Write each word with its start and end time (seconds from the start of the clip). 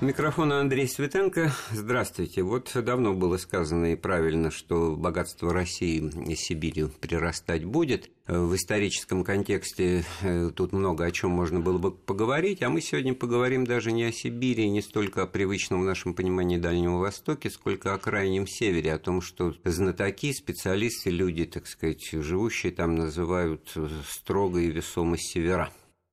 Микрофон 0.00 0.50
Андрей 0.54 0.88
Светенко. 0.88 1.52
Здравствуйте. 1.72 2.42
Вот 2.42 2.72
давно 2.74 3.12
было 3.12 3.36
сказано 3.36 3.92
и 3.92 3.96
правильно, 3.96 4.50
что 4.50 4.96
богатство 4.96 5.52
России 5.52 6.02
и 6.26 6.34
Сибири 6.36 6.86
прирастать 6.86 7.66
будет. 7.66 8.10
В 8.26 8.54
историческом 8.54 9.24
контексте 9.24 10.04
э, 10.22 10.52
тут 10.56 10.72
много 10.72 11.04
о 11.04 11.10
чем 11.10 11.32
можно 11.32 11.60
было 11.60 11.76
бы 11.76 11.92
поговорить, 11.92 12.62
а 12.62 12.70
мы 12.70 12.80
сегодня 12.80 13.12
поговорим 13.12 13.66
даже 13.66 13.92
не 13.92 14.04
о 14.04 14.12
Сибири, 14.12 14.70
не 14.70 14.80
столько 14.80 15.24
о 15.24 15.26
привычном 15.26 15.82
в 15.82 15.84
нашем 15.84 16.14
понимании 16.14 16.56
Дальнего 16.56 16.96
Востоке, 16.96 17.50
сколько 17.50 17.92
о 17.92 17.98
Крайнем 17.98 18.46
Севере, 18.46 18.94
о 18.94 18.98
том, 18.98 19.20
что 19.20 19.54
знатоки, 19.64 20.32
специалисты, 20.32 21.10
люди, 21.10 21.44
так 21.44 21.66
сказать, 21.66 22.08
живущие 22.10 22.72
там 22.72 22.94
называют 22.94 23.74
строго 24.08 24.60
и 24.60 24.70
весомо 24.70 25.18
севера. 25.18 25.70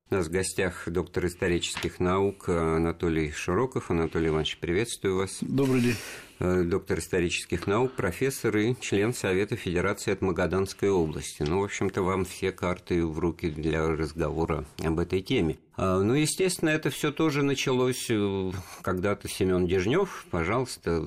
У 0.09 0.15
нас 0.15 0.27
в 0.27 0.31
гостях 0.31 0.87
доктор 0.87 1.25
исторических 1.25 1.99
наук 1.99 2.47
Анатолий 2.47 3.29
Широков. 3.31 3.91
Анатолий 3.91 4.29
Иванович, 4.29 4.57
приветствую 4.59 5.17
вас. 5.17 5.39
Добрый 5.41 5.81
день. 5.81 5.95
Э, 6.39 6.61
доктор 6.63 6.99
исторических 6.99 7.65
наук, 7.65 7.93
профессор 7.93 8.55
и 8.57 8.75
член 8.79 9.11
Совета 9.11 9.55
Федерации 9.55 10.11
от 10.11 10.21
Магаданской 10.21 10.89
области. 10.89 11.41
Ну, 11.41 11.61
в 11.61 11.63
общем-то, 11.63 12.03
вам 12.03 12.25
все 12.25 12.51
карты 12.51 13.03
в 13.03 13.17
руки 13.17 13.49
для 13.49 13.87
разговора 13.87 14.63
об 14.83 14.99
этой 14.99 15.21
теме. 15.21 15.57
А, 15.75 15.99
ну, 15.99 16.13
естественно, 16.13 16.69
это 16.69 16.91
все 16.91 17.11
тоже 17.11 17.41
началось 17.41 18.05
э, 18.09 18.51
когда-то 18.83 19.27
Семен 19.27 19.65
Дежнев, 19.65 20.27
пожалуйста, 20.29 21.01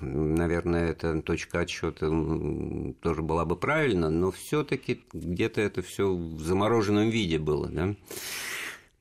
наверное, 0.00 0.90
эта 0.90 1.22
точка 1.22 1.60
отсчета 1.60 2.06
тоже 3.02 3.22
была 3.22 3.44
бы 3.44 3.54
правильно, 3.54 4.10
но 4.10 4.32
все-таки 4.32 5.02
где-то 5.12 5.60
это 5.60 5.82
все 5.82 6.12
в 6.12 6.40
замороженном 6.40 7.08
виде 7.08 7.38
было, 7.38 7.68
да? 7.68 7.94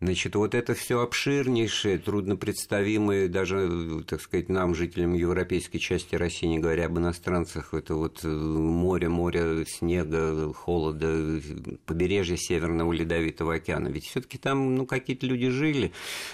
Значит, 0.02 0.36
вот 0.36 0.56
это 0.56 0.74
все 0.74 1.00
обширнейшее, 1.02 2.00
труднопредставимое 2.00 3.28
даже, 3.28 4.04
так 4.08 4.20
сказать, 4.20 4.50
нам, 4.50 4.74
жителям 4.74 5.14
европейской 5.14 5.78
части 5.78 6.16
России, 6.16 6.48
не 6.48 6.58
говоря 6.58 6.88
об 6.88 6.98
иностранцах, 6.98 7.76
это 7.76 7.94
вот 7.94 8.24
море, 8.24 9.10
море 9.10 9.64
снега, 9.68 10.52
холода, 10.54 11.40
побережье 11.86 12.36
Северного 12.36 12.92
Ледовитого 12.92 13.54
океана. 13.54 13.90
Ведь 13.90 14.06
все 14.06 14.22
таки 14.22 14.40
там, 14.40 14.74
ну, 14.74 14.88
какие-то 14.88 15.28
люди 15.28 15.50
жили. 15.50 15.92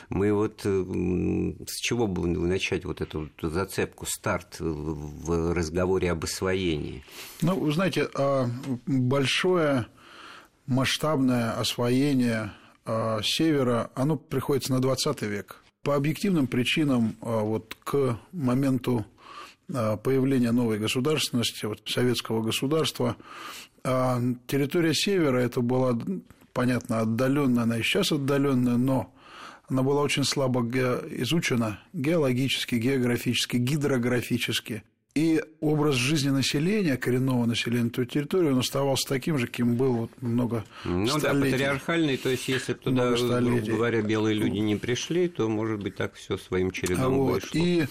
Мы 0.08 0.32
вот 0.32 0.62
с 0.62 1.76
чего 1.82 2.08
бы 2.08 2.26
начать 2.26 2.86
вот 2.86 3.02
эту 3.02 3.30
зацепку, 3.42 4.06
старт 4.06 4.62
в 4.62 5.54
разговоре 5.54 6.12
об 6.12 6.24
освоении? 6.24 7.04
Ну, 7.42 7.60
вы 7.60 7.74
знаете, 7.74 8.08
а, 8.16 8.50
большое 8.86 9.88
масштабное 10.68 11.52
освоение 11.52 12.54
севера, 13.24 13.92
оно 13.96 14.16
приходится 14.16 14.72
на 14.72 14.80
20 14.80 15.22
век. 15.24 15.64
По 15.84 15.96
объективным 15.96 16.48
причинам 16.48 17.16
а, 17.22 17.40
вот 17.42 17.76
к 17.84 18.20
моменту 18.32 19.06
а, 19.74 19.98
появления 19.98 20.52
новой 20.52 20.80
государственности, 20.80 21.66
вот, 21.66 21.82
советского 21.86 22.42
государства, 22.42 23.16
территория 23.84 24.94
севера 24.94 25.38
это 25.38 25.62
была, 25.62 25.98
понятно, 26.52 27.00
отдаленная, 27.00 27.64
она 27.64 27.78
и 27.78 27.84
сейчас 27.84 28.12
отдаленная, 28.12 28.76
но 28.76 29.14
она 29.70 29.82
была 29.82 30.02
очень 30.02 30.26
слабо 30.26 30.62
изучена 30.62 31.80
геологически, 31.94 32.76
географически, 32.76 33.56
гидрографически. 33.56 34.84
И 35.18 35.42
образ 35.62 35.96
жизни 35.96 36.30
населения, 36.30 36.96
коренного 36.96 37.46
населения 37.48 37.90
той 37.90 38.06
территории, 38.06 38.52
он 38.52 38.60
оставался 38.60 39.08
таким 39.08 39.40
же, 39.40 39.48
каким 39.48 39.76
был 39.76 39.94
вот 39.94 40.12
много 40.22 40.64
Ну 40.86 41.08
столетий. 41.08 41.50
да, 41.50 41.52
патриархальный, 41.52 42.18
то 42.18 42.30
есть 42.30 42.48
если 42.48 42.74
бы 42.74 42.80
туда, 42.80 43.16
грубо 43.16 43.66
говоря, 43.66 44.02
белые 44.04 44.36
люди 44.36 44.60
не 44.60 44.76
пришли, 44.76 45.28
то, 45.28 45.50
может 45.50 45.82
быть, 45.82 45.96
так 45.96 46.14
все 46.14 46.38
своим 46.38 46.70
чередом 46.70 47.18
вот. 47.18 47.34
вышло. 47.42 47.58
И, 47.58 47.88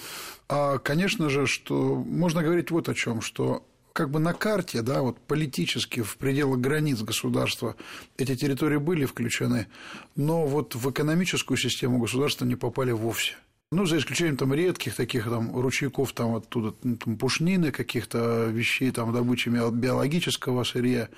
а, 0.49 0.79
конечно 0.79 1.29
же, 1.29 1.49
что 1.49 1.97
можно 1.97 2.45
говорить 2.45 2.71
вот 2.71 2.89
о 2.89 2.95
чем, 2.95 3.21
что 3.21 3.67
как 3.93 4.11
бы 4.11 4.21
на 4.21 4.33
карте, 4.33 4.83
да, 4.83 5.03
вот 5.03 5.19
политически 5.19 6.03
в 6.03 6.19
пределах 6.19 6.61
границ 6.61 7.01
государства 7.01 7.75
эти 8.19 8.37
территории 8.37 8.77
были 8.77 9.05
включены, 9.05 9.67
но 10.15 10.47
вот 10.47 10.77
в 10.77 10.89
экономическую 10.89 11.57
систему 11.57 11.99
государства 11.99 12.45
не 12.45 12.55
попали 12.55 12.93
вовсе. 12.93 13.35
Ну, 13.73 13.85
за 13.85 13.99
исключением 13.99 14.37
там 14.37 14.55
редких 14.55 14.95
таких 14.95 15.25
там 15.25 15.59
ручейков, 15.61 16.13
там 16.13 16.37
оттуда 16.37 16.73
ну, 16.85 16.97
там, 16.97 17.19
пушнины, 17.19 17.73
каких-то 17.73 18.45
вещей, 18.45 18.93
там 18.93 19.13
добычи 19.13 19.49
биологического 19.49 20.63
сырья. 20.63 21.09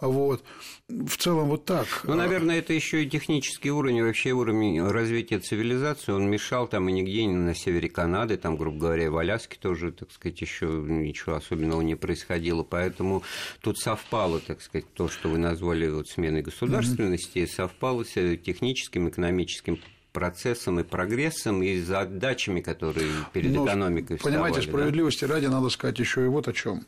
Вот. 0.00 0.42
В 0.88 1.14
целом 1.18 1.50
вот 1.50 1.66
так. 1.66 1.86
Ну, 2.04 2.14
наверное, 2.14 2.60
это 2.60 2.72
еще 2.72 3.04
и 3.04 3.10
технический 3.10 3.70
уровень, 3.70 4.02
вообще 4.02 4.32
уровень 4.32 4.80
развития 4.80 5.40
цивилизации. 5.40 6.12
Он 6.12 6.30
мешал 6.30 6.68
там 6.68 6.88
и 6.88 6.92
нигде 6.92 7.26
не 7.26 7.36
на 7.36 7.54
севере 7.54 7.90
Канады, 7.90 8.38
там, 8.38 8.56
грубо 8.56 8.78
говоря, 8.78 9.10
в 9.10 9.18
Аляске 9.18 9.58
тоже, 9.60 9.92
так 9.92 10.10
сказать, 10.10 10.40
еще 10.40 10.68
ничего 10.68 11.34
особенного 11.34 11.82
не 11.82 11.96
происходило. 11.96 12.62
Поэтому 12.62 13.24
тут 13.60 13.78
совпало, 13.78 14.40
так 14.40 14.62
сказать, 14.62 14.90
то, 14.94 15.10
что 15.10 15.28
вы 15.28 15.36
назвали 15.36 15.86
вот 15.90 16.08
сменой 16.08 16.40
государственности, 16.40 17.40
mm-hmm. 17.40 17.46
совпало 17.46 18.04
с 18.04 18.14
техническим, 18.38 19.10
экономическим 19.10 19.78
процессом 20.12 20.80
и 20.80 20.82
прогрессом 20.82 21.62
и 21.62 21.80
задачами, 21.80 22.60
которые 22.60 23.10
перед 23.32 23.52
ну, 23.52 23.66
экономикой 23.66 24.16
вставали. 24.16 24.36
Понимаете, 24.36 24.68
справедливости 24.68 25.24
да? 25.24 25.34
ради 25.34 25.46
надо 25.46 25.68
сказать 25.68 25.98
еще 25.98 26.24
и 26.24 26.28
вот 26.28 26.48
о 26.48 26.52
чем, 26.52 26.86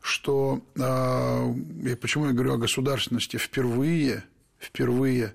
что 0.00 0.60
э, 0.76 1.96
почему 2.00 2.26
я 2.26 2.32
говорю 2.32 2.54
о 2.54 2.58
государственности 2.58 3.36
впервые 3.36 4.24
впервые 4.58 5.34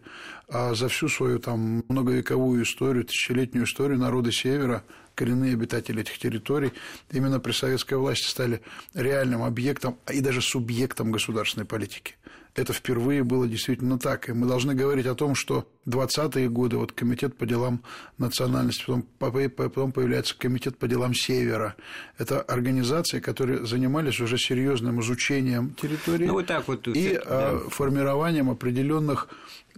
а 0.49 0.73
за 0.73 0.87
всю 0.87 1.09
свою 1.09 1.39
там 1.39 1.83
многовековую 1.89 2.63
историю, 2.63 3.03
тысячелетнюю 3.03 3.65
историю 3.65 3.99
народы 3.99 4.31
Севера, 4.31 4.85
коренные 5.13 5.53
обитатели 5.53 6.01
этих 6.01 6.17
территорий, 6.19 6.71
именно 7.11 7.41
при 7.41 7.51
советской 7.51 7.95
власти 7.95 8.27
стали 8.27 8.61
реальным 8.93 9.43
объектом 9.43 9.97
и 10.11 10.21
даже 10.21 10.41
субъектом 10.41 11.11
государственной 11.11 11.65
политики 11.65 12.15
это 12.57 12.73
впервые 12.73 13.23
было 13.23 13.47
действительно 13.47 13.99
так. 13.99 14.29
И 14.29 14.33
мы 14.33 14.47
должны 14.47 14.73
говорить 14.73 15.05
о 15.05 15.13
том, 15.13 15.35
что 15.35 15.67
20-е 15.85 16.49
годы, 16.49 16.77
вот 16.77 16.91
комитет 16.91 17.37
по 17.37 17.45
делам 17.45 17.83
национальности, 18.17 18.83
потом, 19.19 19.49
потом 19.51 19.91
появляется 19.91 20.35
комитет 20.35 20.75
по 20.77 20.87
делам 20.87 21.13
Севера. 21.13 21.75
Это 22.17 22.41
организации, 22.41 23.19
которые 23.19 23.65
занимались 23.65 24.19
уже 24.19 24.39
серьезным 24.39 24.99
изучением 25.01 25.75
территории 25.79 26.25
ну, 26.25 26.33
вот 26.33 26.47
так 26.47 26.67
вот, 26.67 26.87
и 26.87 27.19
да. 27.23 27.59
формированием 27.69 28.49
определенных 28.49 29.29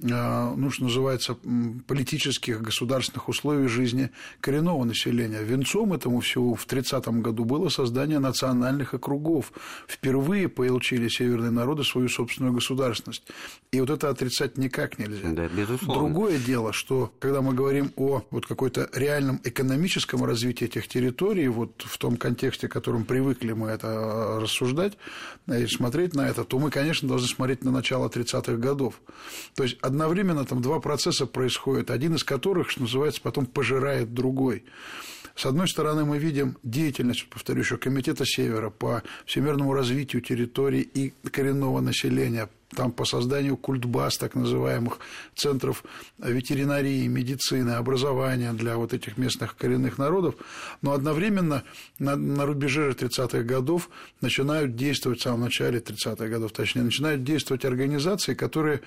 ну, 0.02 0.72
что 0.72 0.84
называется, 0.84 1.38
политических, 1.88 2.62
государственных 2.62 3.28
условий 3.28 3.68
жизни 3.68 4.12
коренного 4.40 4.84
населения. 4.86 5.44
Венцом 5.44 5.94
этому 5.94 6.22
всего 6.22 6.56
в 6.56 6.66
30-м 6.66 7.22
году 7.22 7.44
было 7.44 7.70
создание 7.70 8.20
национальных 8.20 8.94
округов. 8.94 9.52
Впервые 9.88 10.48
получили 10.48 11.10
северные 11.10 11.52
народы 11.52 11.84
свою 11.84 12.08
собственную 12.08 12.54
государственность. 12.54 13.24
И 13.72 13.80
вот 13.80 13.90
это 13.90 14.10
отрицать 14.10 14.58
никак 14.58 15.00
нельзя. 15.00 15.30
Да, 15.32 15.48
безусловно. 15.48 15.94
Другое 15.94 16.40
дело, 16.40 16.72
что 16.72 17.12
когда 17.20 17.42
мы 17.42 17.54
говорим 17.54 17.92
о 17.96 18.24
вот 18.32 18.46
какой-то 18.46 18.90
реальном 18.94 19.42
экономическом 19.44 20.24
развитии 20.24 20.66
этих 20.66 20.88
территорий, 20.88 21.48
вот 21.50 21.84
в 21.86 21.98
том 21.98 22.18
контексте, 22.18 22.68
в 22.68 22.72
котором 22.72 23.04
привыкли 23.04 23.52
мы 23.52 23.70
это 23.70 24.40
рассуждать 24.42 24.98
и 25.48 25.66
смотреть 25.68 26.16
на 26.16 26.28
это, 26.28 26.44
то 26.44 26.58
мы, 26.58 26.72
конечно, 26.72 27.08
должны 27.08 27.28
смотреть 27.28 27.64
на 27.64 27.72
начало 27.72 28.08
30-х 28.08 28.54
годов. 28.54 29.02
То 29.56 29.64
есть 29.64 29.78
одновременно 29.90 30.46
там 30.46 30.62
два 30.62 30.80
процесса 30.80 31.26
происходят, 31.26 31.92
один 31.92 32.16
из 32.16 32.24
которых, 32.24 32.70
что 32.70 32.82
называется, 32.82 33.22
потом 33.22 33.46
пожирает 33.46 34.14
другой. 34.14 34.64
С 35.36 35.46
одной 35.46 35.68
стороны, 35.68 36.06
мы 36.06 36.18
видим 36.18 36.58
деятельность, 36.64 37.28
повторю 37.30 37.62
еще, 37.62 37.78
Комитета 37.78 38.26
Севера 38.26 38.70
по 38.70 39.04
всемирному 39.26 39.74
развитию 39.74 40.22
территорий 40.22 40.82
и 40.82 41.14
коренного 41.30 41.80
населения 41.82 42.50
там 42.76 42.92
по 42.92 43.06
созданию 43.06 43.58
культбаз, 43.58 44.18
так 44.18 44.36
называемых 44.36 45.00
центров 45.36 45.84
ветеринарии, 46.18 47.08
медицины, 47.08 47.72
образования 47.72 48.54
для 48.54 48.78
вот 48.78 48.94
этих 48.94 49.18
местных 49.18 49.56
коренных 49.56 49.98
народов, 49.98 50.36
но 50.82 50.94
одновременно 50.94 51.64
на, 51.98 52.16
на 52.16 52.46
рубеже 52.46 52.92
30-х 52.92 53.42
годов 53.44 53.90
начинают 54.22 54.76
действовать, 54.76 55.20
в 55.20 55.24
самом 55.24 55.42
начале 55.42 55.80
30-х 55.80 56.28
годов, 56.28 56.52
точнее, 56.52 56.84
начинают 56.84 57.24
действовать 57.24 57.66
организации, 57.66 58.34
которые 58.34 58.82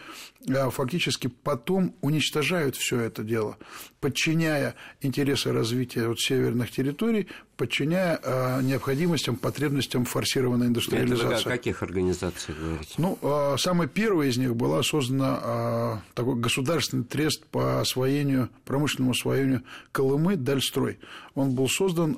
а, 0.49 0.71
фактически 0.71 1.27
потом 1.27 1.95
уничтожают 2.01 2.77
все 2.77 3.01
это 3.01 3.23
дело, 3.23 3.59
подчиняя 4.01 4.75
интересы 5.01 5.53
развития 5.53 6.09
вот 6.09 6.21
северных 6.21 6.71
территорий, 6.71 7.29
подчиняя 7.57 8.19
а, 8.23 8.61
необходимостям, 8.61 9.37
потребностям 9.37 10.05
форсированной 10.05 10.69
индустриализации. 10.69 11.27
Это 11.27 11.37
вы 11.37 11.41
о 11.41 11.57
каких 11.57 11.83
организациях 11.83 12.59
говорите? 12.59 12.95
Ну, 12.99 13.19
а, 13.23 13.57
самая 13.59 13.89
первая 13.89 14.29
из 14.29 14.37
них 14.37 14.57
была 14.57 14.83
создана 14.83 15.41
а, 15.43 16.03
такой 16.15 16.37
государственный 16.37 17.05
трест 17.05 17.47
по 17.47 17.81
освоению, 17.81 18.51
промышленному 18.65 19.13
освоению 19.13 19.63
Колымы 19.93 20.37
«Дальстрой». 20.37 20.99
Он 21.35 21.55
был 21.55 21.69
создан 21.69 22.17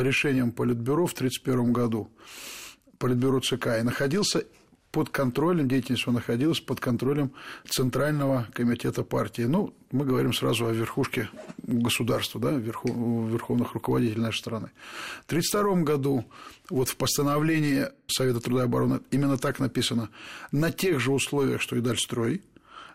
решением 0.00 0.52
Политбюро 0.52 1.06
в 1.06 1.12
1931 1.12 1.72
году, 1.72 2.10
Политбюро 2.98 3.40
ЦК, 3.40 3.78
и 3.78 3.82
находился 3.82 4.44
под 4.94 5.08
контролем, 5.08 5.66
деятельность 5.68 6.04
его 6.04 6.12
находилась 6.12 6.60
под 6.60 6.78
контролем 6.78 7.32
Центрального 7.68 8.46
комитета 8.52 9.02
партии. 9.02 9.42
Ну, 9.42 9.74
мы 9.90 10.04
говорим 10.04 10.32
сразу 10.32 10.66
о 10.66 10.72
верхушке 10.72 11.28
государства, 11.58 12.40
да, 12.40 12.52
верху, 12.52 13.26
верховных 13.26 13.74
руководителей 13.74 14.20
нашей 14.20 14.38
страны. 14.38 14.70
В 15.22 15.26
1932 15.26 15.82
году 15.82 16.24
вот 16.70 16.88
в 16.88 16.96
постановлении 16.96 17.88
Совета 18.06 18.38
труда 18.38 18.62
и 18.62 18.64
обороны 18.66 19.00
именно 19.10 19.36
так 19.36 19.58
написано, 19.58 20.10
на 20.52 20.70
тех 20.70 21.00
же 21.00 21.10
условиях, 21.10 21.60
что 21.60 21.74
и 21.74 21.80
Дальстрой, 21.80 22.42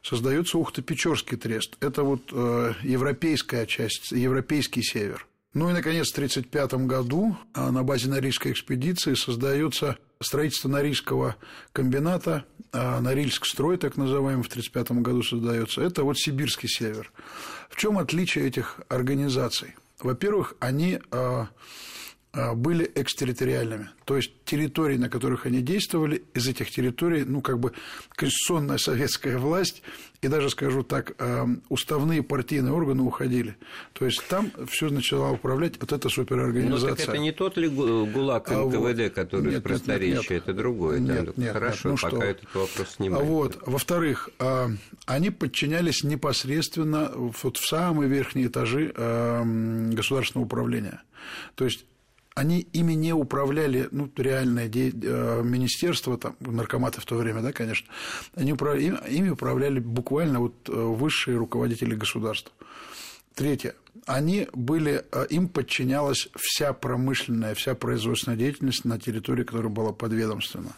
создается 0.02 0.58
Ухто-Печорский 0.58 1.36
трест. 1.36 1.76
Это 1.82 2.04
вот 2.04 2.22
э, 2.32 2.76
европейская 2.82 3.66
часть, 3.66 4.14
европейский 4.14 4.84
север. 4.84 5.28
Ну 5.54 5.70
и, 5.70 5.74
наконец, 5.74 6.08
в 6.08 6.14
1935 6.14 6.88
году 6.88 7.36
э, 7.54 7.70
на 7.70 7.84
базе 7.84 8.08
Норильской 8.08 8.54
экспедиции 8.54 9.16
создается 9.16 9.98
строительство 10.22 10.68
Норильского 10.68 11.38
комбината, 11.72 12.44
э, 12.74 13.00
Норильск 13.00 13.46
строй, 13.46 13.78
так 13.78 13.96
называемый, 13.96 14.44
в 14.44 14.48
1935 14.48 15.02
году 15.02 15.24
создается. 15.24 15.82
Это 15.82 16.04
вот 16.04 16.18
сибирский 16.18 16.68
север. 16.68 17.12
В 17.70 17.78
чем 17.78 17.98
отличие 17.98 18.48
этих 18.48 18.82
организаций? 18.90 19.76
Во-первых, 20.00 20.56
они 20.60 21.00
а, 21.12 21.48
были 22.34 22.90
экстерриториальными. 22.96 23.90
То 24.06 24.16
есть 24.16 24.32
территории, 24.46 24.98
на 24.98 25.10
которых 25.10 25.46
они 25.46 25.62
действовали, 25.62 26.24
из 26.34 26.48
этих 26.48 26.70
территорий, 26.70 27.24
ну, 27.24 27.42
как 27.42 27.60
бы 27.60 27.74
конституционная 28.16 28.78
советская 28.78 29.38
власть 29.38 29.82
и 30.22 30.28
даже, 30.28 30.50
скажу 30.50 30.84
так, 30.84 31.14
а, 31.18 31.48
уставные 31.70 32.22
партийные 32.24 32.74
органы 32.74 33.04
уходили. 33.04 33.56
То 33.94 34.06
есть 34.06 34.22
там 34.28 34.52
все 34.68 34.90
начала 34.90 35.32
управлять 35.32 35.80
вот 35.80 35.92
эта 35.92 36.10
суперорганизация. 36.10 36.90
Но 36.90 36.96
так 36.96 37.08
это 37.08 37.18
не 37.18 37.32
тот 37.32 37.58
ли 37.58 37.68
ГУЛАГ 37.68 38.50
НКВД, 38.50 39.00
а, 39.00 39.10
который 39.10 39.54
нет, 39.54 39.64
просторечие, 39.64 40.18
нет, 40.18 40.30
нет, 40.30 40.44
это 40.44 40.54
другое. 40.54 41.00
Нет, 41.00 41.26
да? 41.26 41.32
нет, 41.36 41.54
Хорошо, 41.54 41.90
нет, 41.90 42.02
ну 42.02 42.10
пока 42.10 42.18
что? 42.18 42.26
этот 42.26 42.56
вопрос 42.56 42.90
снимаем. 42.96 43.26
Вот. 43.26 43.58
Во-вторых, 43.66 44.30
они 45.06 45.30
подчинялись 45.30 46.04
непосредственно 46.04 47.12
вот 47.16 47.58
в 47.58 47.68
самые 47.68 48.10
верхние 48.10 48.48
этажи 48.48 48.94
государственного 49.94 50.46
управления. 50.46 51.02
То 51.56 51.66
есть 51.66 51.86
они 52.36 52.62
ими 52.74 52.94
не 52.94 53.14
управляли, 53.14 53.88
ну, 53.92 54.10
реальное 54.16 54.68
де... 54.68 54.92
Э, 54.92 55.42
министерство, 55.44 56.18
там, 56.18 56.36
наркоматы 56.40 57.02
в 57.02 57.06
то 57.06 57.16
время, 57.16 57.42
да, 57.42 57.52
конечно, 57.52 57.88
они 58.36 58.54
управляли, 58.54 58.98
ими 59.10 59.30
управляли 59.30 59.80
буквально 59.80 60.40
вот 60.40 60.70
э, 60.70 60.72
высшие 60.72 61.38
руководители 61.38 61.96
государства. 61.96 62.52
Третье. 63.36 63.76
Они 64.06 64.48
были, 64.54 65.06
э, 65.12 65.28
им 65.30 65.50
подчинялась 65.50 66.30
вся 66.36 66.74
промышленная, 66.74 67.56
вся 67.56 67.76
производственная 67.76 68.38
деятельность 68.38 68.86
на 68.86 69.00
территории, 69.00 69.44
которая 69.44 69.70
была 69.70 69.92
подведомственна. 69.92 70.74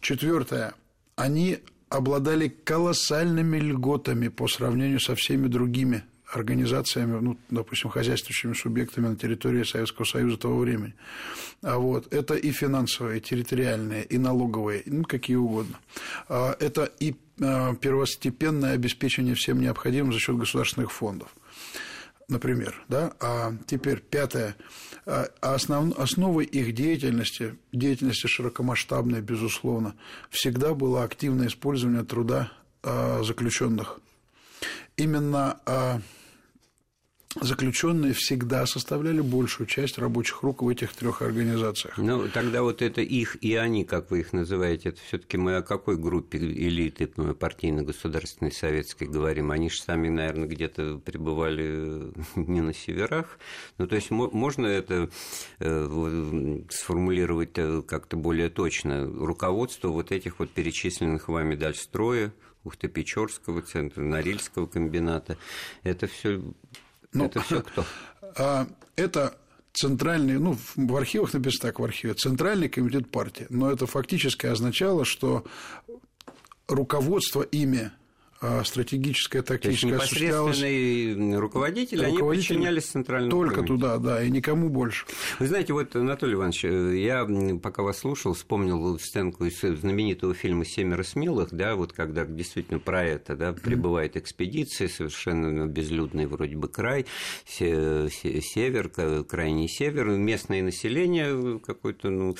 Четвертое. 0.00 0.74
Они 1.16 1.58
обладали 1.88 2.48
колоссальными 2.48 3.58
льготами 3.58 4.28
по 4.28 4.48
сравнению 4.48 5.00
со 5.00 5.14
всеми 5.14 5.48
другими 5.48 6.04
организациями, 6.32 7.18
ну, 7.20 7.38
допустим, 7.50 7.90
хозяйствующими 7.90 8.54
субъектами 8.54 9.08
на 9.08 9.16
территории 9.16 9.64
Советского 9.64 10.04
Союза 10.04 10.38
того 10.38 10.58
времени. 10.58 10.94
А 11.62 11.78
вот 11.78 12.12
это 12.12 12.34
и 12.34 12.50
финансовые, 12.52 13.18
и 13.18 13.20
территориальные, 13.20 14.04
и 14.04 14.18
налоговые, 14.18 14.82
ну, 14.86 15.04
какие 15.04 15.36
угодно. 15.36 15.78
А 16.28 16.56
это 16.58 16.90
и 16.98 17.14
а, 17.40 17.74
первостепенное 17.74 18.72
обеспечение 18.72 19.34
всем 19.34 19.60
необходимым 19.60 20.12
за 20.12 20.18
счет 20.18 20.36
государственных 20.36 20.90
фондов 20.90 21.34
например, 22.28 22.82
да, 22.88 23.12
а 23.20 23.52
теперь 23.66 23.98
пятое, 23.98 24.56
а 25.04 25.28
основ, 25.42 25.92
основой 25.98 26.46
их 26.46 26.72
деятельности, 26.72 27.58
деятельности 27.72 28.26
широкомасштабной, 28.26 29.20
безусловно, 29.20 29.96
всегда 30.30 30.72
было 30.72 31.02
активное 31.02 31.48
использование 31.48 32.04
труда 32.04 32.50
заключенных. 32.82 34.00
Именно 34.96 35.58
заключенные 37.40 38.12
всегда 38.12 38.66
составляли 38.66 39.20
большую 39.20 39.66
часть 39.66 39.98
рабочих 39.98 40.42
рук 40.42 40.62
в 40.62 40.68
этих 40.68 40.92
трех 40.92 41.22
организациях. 41.22 41.96
Ну, 41.96 42.28
тогда 42.28 42.62
вот 42.62 42.82
это 42.82 43.00
их 43.00 43.36
и 43.42 43.54
они, 43.54 43.84
как 43.84 44.10
вы 44.10 44.20
их 44.20 44.32
называете, 44.32 44.90
это 44.90 45.00
все-таки 45.06 45.36
мы 45.36 45.56
о 45.56 45.62
какой 45.62 45.96
группе 45.96 46.38
элиты 46.38 47.10
ну, 47.16 47.34
партийно-государственной 47.34 48.52
советской 48.52 49.06
говорим? 49.06 49.50
Они 49.50 49.70
же 49.70 49.80
сами, 49.80 50.08
наверное, 50.08 50.48
где-то 50.48 50.98
пребывали 50.98 52.12
не 52.36 52.60
на 52.60 52.74
северах. 52.74 53.38
Ну, 53.78 53.86
то 53.86 53.96
есть 53.96 54.10
можно 54.10 54.66
это 54.66 55.08
э, 55.58 56.60
сформулировать 56.70 57.50
э, 57.56 57.82
как-то 57.82 58.16
более 58.16 58.50
точно? 58.50 59.06
Руководство 59.06 59.88
вот 59.88 60.12
этих 60.12 60.38
вот 60.38 60.50
перечисленных 60.50 61.28
вами 61.28 61.54
Дальстроя, 61.54 62.32
Ухто-Печорского 62.64 63.62
центра, 63.62 64.02
Норильского 64.02 64.66
комбината, 64.66 65.36
это 65.82 66.06
все 66.06 66.42
ну, 67.12 67.26
это 67.26 67.40
все 67.40 67.62
кто? 67.62 67.84
А, 68.34 68.66
это 68.96 69.36
центральный, 69.74 70.38
ну, 70.38 70.56
в 70.76 70.96
архивах 70.96 71.34
написано 71.34 71.68
так, 71.68 71.80
в 71.80 71.84
архиве, 71.84 72.14
Центральный 72.14 72.70
комитет 72.70 73.10
партии, 73.10 73.46
но 73.50 73.70
это 73.70 73.86
фактически 73.86 74.46
означало, 74.46 75.04
что 75.04 75.44
руководство 76.66 77.42
ими 77.42 77.90
а 78.42 78.62
То 78.64 79.68
есть 79.68 79.84
непосредственные 79.84 81.38
руководители, 81.38 82.04
они 82.04 82.18
подчинялись 82.18 82.86
центральному 82.86 83.30
Только 83.30 83.54
комитету. 83.56 83.78
туда, 83.78 83.98
да, 83.98 84.22
и 84.22 84.30
никому 84.30 84.68
больше. 84.68 85.06
Вы 85.38 85.46
знаете, 85.46 85.72
вот, 85.72 85.94
Анатолий 85.94 86.34
Иванович, 86.34 86.64
я, 86.64 87.24
пока 87.62 87.84
вас 87.84 87.98
слушал, 87.98 88.34
вспомнил 88.34 88.98
сценку 88.98 89.44
из 89.44 89.60
знаменитого 89.60 90.34
фильма 90.34 90.64
«Семеро 90.64 91.04
смелых», 91.04 91.52
да, 91.52 91.76
вот 91.76 91.92
когда 91.92 92.24
действительно 92.24 92.80
про 92.80 93.04
это, 93.04 93.36
да, 93.36 93.52
прибывает 93.52 94.16
экспедиция, 94.16 94.88
совершенно 94.88 95.66
безлюдный 95.66 96.26
вроде 96.26 96.56
бы 96.56 96.66
край, 96.66 97.06
север, 97.46 98.88
крайний 99.24 99.68
север, 99.68 100.06
местное 100.08 100.62
население 100.62 101.60
какое-то, 101.60 102.10
ну, 102.10 102.34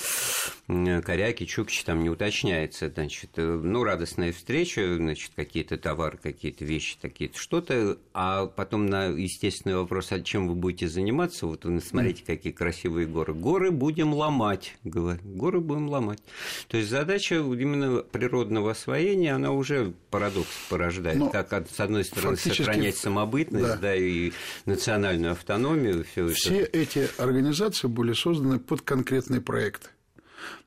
коряки, 0.66 1.46
чукчи, 1.46 1.84
там 1.84 2.02
не 2.02 2.10
уточняется, 2.10 2.90
значит, 2.93 3.31
ну, 3.37 3.84
радостная 3.84 4.32
встреча, 4.32 4.96
значит, 4.96 5.31
какие-то 5.37 5.78
товары, 5.93 6.17
какие-то 6.17 6.65
вещи, 6.65 6.97
такие-то 7.00 7.39
что-то, 7.39 7.99
а 8.15 8.47
потом 8.47 8.87
на 8.87 9.06
естественный 9.06 9.77
вопрос, 9.77 10.11
а 10.11 10.21
чем 10.21 10.49
вы 10.49 10.55
будете 10.55 10.89
заниматься, 10.89 11.47
вот 11.47 11.67
вы 11.67 11.81
смотрите, 11.81 12.25
какие 12.25 12.53
красивые 12.53 13.06
горы. 13.06 13.35
Горы 13.35 13.71
будем 13.71 14.15
ломать, 14.15 14.75
говорю, 14.85 15.21
горы 15.23 15.61
будем 15.61 15.91
ломать. 15.91 16.21
То 16.69 16.79
есть 16.79 16.89
задача 16.89 17.35
именно 17.37 17.99
природного 17.99 18.71
освоения, 18.71 19.35
она 19.35 19.53
уже 19.53 19.93
парадокс 20.11 20.49
порождает, 20.71 21.19
Но 21.19 21.28
как 21.28 21.52
с 21.69 21.78
одной 21.78 22.05
стороны 22.05 22.38
сохранять 22.38 22.97
самобытность, 22.97 23.66
да. 23.66 23.76
да, 23.76 23.95
и 23.95 24.33
национальную 24.64 25.33
автономию. 25.33 26.05
Все, 26.05 26.28
все 26.28 26.61
это. 26.61 26.78
эти 26.78 27.11
организации 27.21 27.87
были 27.87 28.14
созданы 28.14 28.59
под 28.59 28.81
конкретные 28.81 29.43
проекты. 29.43 29.88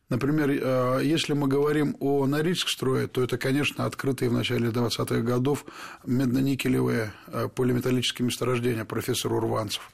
Например, 0.09 0.49
э, 0.49 1.01
если 1.03 1.33
мы 1.33 1.47
говорим 1.47 1.97
о 1.99 2.27
Норильск-строе, 2.27 3.07
то 3.07 3.23
это, 3.23 3.37
конечно, 3.37 3.85
открытые 3.85 4.29
в 4.29 4.33
начале 4.33 4.69
20-х 4.69 5.21
годов 5.21 5.65
медно-никелевые 6.05 7.11
э, 7.27 7.49
полиметаллические 7.53 8.27
месторождения 8.27 8.85
профессор 8.85 9.33
Урванцев. 9.33 9.89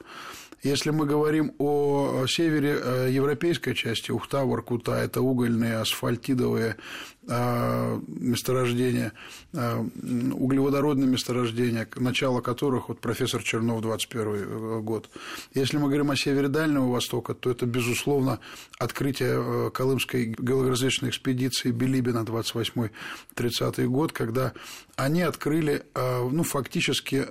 Если 0.62 0.90
мы 0.90 1.06
говорим 1.06 1.54
о 1.58 2.24
севере 2.28 2.78
э, 2.80 3.08
европейской 3.10 3.74
части, 3.74 4.12
Ухта, 4.12 4.44
Воркута, 4.44 4.92
это 4.92 5.20
угольные, 5.20 5.78
асфальтидовые 5.78 6.76
э, 7.26 8.00
месторождения, 8.06 9.12
э, 9.52 9.80
углеводородные 9.80 11.08
месторождения, 11.08 11.88
начало 11.96 12.40
которых 12.42 12.90
вот 12.90 13.00
профессор 13.00 13.42
Чернов 13.42 13.82
21 13.82 14.82
год. 14.82 15.10
Если 15.52 15.78
мы 15.78 15.88
говорим 15.88 16.12
о 16.12 16.16
севере 16.16 16.46
Дальнего 16.46 16.88
Востока, 16.92 17.34
то 17.34 17.50
это, 17.50 17.66
безусловно, 17.66 18.38
открытие 18.78 19.72
Колымской 19.72 20.26
геологоразведочной 20.26 21.08
экспедиции 21.08 21.72
Билибина 21.72 22.24
28-30 22.24 23.84
год, 23.86 24.12
когда 24.12 24.52
они 24.94 25.22
открыли, 25.22 25.82
ну, 25.96 26.44
фактически 26.44 27.26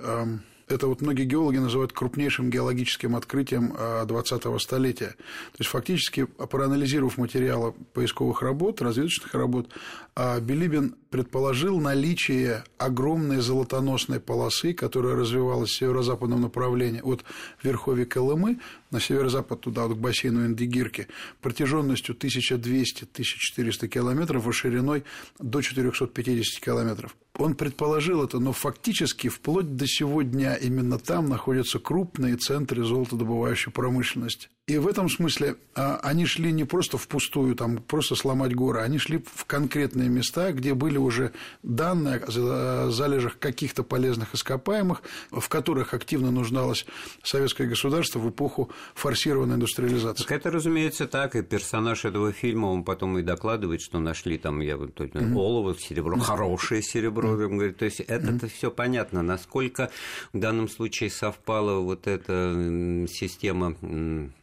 это 0.72 0.86
вот 0.86 1.00
многие 1.00 1.24
геологи 1.24 1.58
называют 1.58 1.92
крупнейшим 1.92 2.50
геологическим 2.50 3.14
открытием 3.14 3.72
20-го 3.72 4.58
столетия. 4.58 5.08
То 5.08 5.58
есть, 5.58 5.70
фактически, 5.70 6.24
проанализировав 6.24 7.18
материалы 7.18 7.72
поисковых 7.92 8.42
работ, 8.42 8.82
разведочных 8.82 9.34
работ, 9.34 9.68
а 10.16 10.40
Билибин 10.40 10.96
предположил 11.12 11.78
наличие 11.78 12.64
огромной 12.78 13.42
золотоносной 13.42 14.18
полосы, 14.18 14.72
которая 14.72 15.14
развивалась 15.14 15.68
в 15.68 15.76
северо-западном 15.76 16.40
направлении 16.40 17.02
от 17.02 17.22
верховья 17.62 18.06
Колымы 18.06 18.58
на 18.90 18.98
северо-запад 18.98 19.60
туда, 19.60 19.86
вот 19.86 19.98
к 19.98 20.00
бассейну 20.00 20.46
Индигирки, 20.46 21.08
протяженностью 21.42 22.16
1200-1400 22.16 23.88
километров 23.88 24.48
и 24.48 24.52
шириной 24.52 25.04
до 25.38 25.60
450 25.60 26.64
километров. 26.64 27.14
Он 27.36 27.54
предположил 27.54 28.24
это, 28.24 28.38
но 28.38 28.52
фактически 28.52 29.28
вплоть 29.28 29.76
до 29.76 29.86
сего 29.86 30.22
дня 30.22 30.54
именно 30.56 30.98
там 30.98 31.28
находятся 31.28 31.78
крупные 31.78 32.36
центры 32.36 32.84
золотодобывающей 32.84 33.70
промышленности. 33.70 34.48
И 34.68 34.78
в 34.78 34.86
этом 34.86 35.08
смысле 35.08 35.56
а, 35.74 35.98
они 36.04 36.24
шли 36.24 36.52
не 36.52 36.62
просто 36.62 36.96
впустую, 36.96 37.56
там, 37.56 37.78
просто 37.78 38.14
сломать 38.14 38.54
горы, 38.54 38.80
они 38.80 38.98
шли 38.98 39.18
в 39.18 39.44
конкретные 39.44 40.08
места, 40.08 40.52
где 40.52 40.72
были 40.74 40.98
уже 40.98 41.32
данные 41.64 42.18
о 42.18 42.88
залежах 42.90 43.40
каких-то 43.40 43.82
полезных 43.82 44.36
ископаемых, 44.36 45.02
в 45.32 45.48
которых 45.48 45.94
активно 45.94 46.30
нуждалось 46.30 46.86
советское 47.24 47.66
государство 47.66 48.20
в 48.20 48.30
эпоху 48.30 48.70
форсированной 48.94 49.56
индустриализации. 49.56 50.22
Так 50.22 50.30
это, 50.30 50.52
разумеется, 50.52 51.08
так, 51.08 51.34
и 51.34 51.42
персонаж 51.42 52.04
этого 52.04 52.32
фильма, 52.32 52.66
он 52.66 52.84
потом 52.84 53.18
и 53.18 53.22
докладывает, 53.22 53.80
что 53.80 53.98
нашли 53.98 54.38
там 54.38 54.60
я, 54.60 54.76
вот, 54.76 54.94
mm-hmm. 54.94 55.34
олово, 55.34 55.74
серебро, 55.74 56.16
хорошее 56.18 56.82
серебро, 56.82 57.30
mm-hmm. 57.30 57.48
говорит, 57.48 57.78
то 57.78 57.84
есть 57.84 57.98
это 57.98 58.28
mm-hmm. 58.28 58.48
все 58.48 58.70
понятно, 58.70 59.22
насколько 59.22 59.90
в 60.32 60.38
данном 60.38 60.68
случае 60.68 61.10
совпала 61.10 61.80
вот 61.80 62.06
эта 62.06 63.08
система 63.08 63.76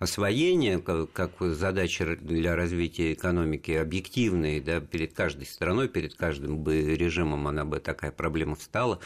освоение 0.00 0.80
как 0.80 1.32
задача 1.40 2.16
для 2.16 2.56
развития 2.56 3.12
экономики 3.12 3.72
объективной, 3.72 4.60
да, 4.60 4.80
перед 4.80 5.12
каждой 5.12 5.46
страной, 5.46 5.88
перед 5.88 6.14
каждым 6.14 6.58
бы 6.58 6.96
режимом 6.96 7.46
она 7.46 7.66
бы 7.66 7.78
такая 7.80 8.10
проблема 8.10 8.56
встала, 8.56 8.98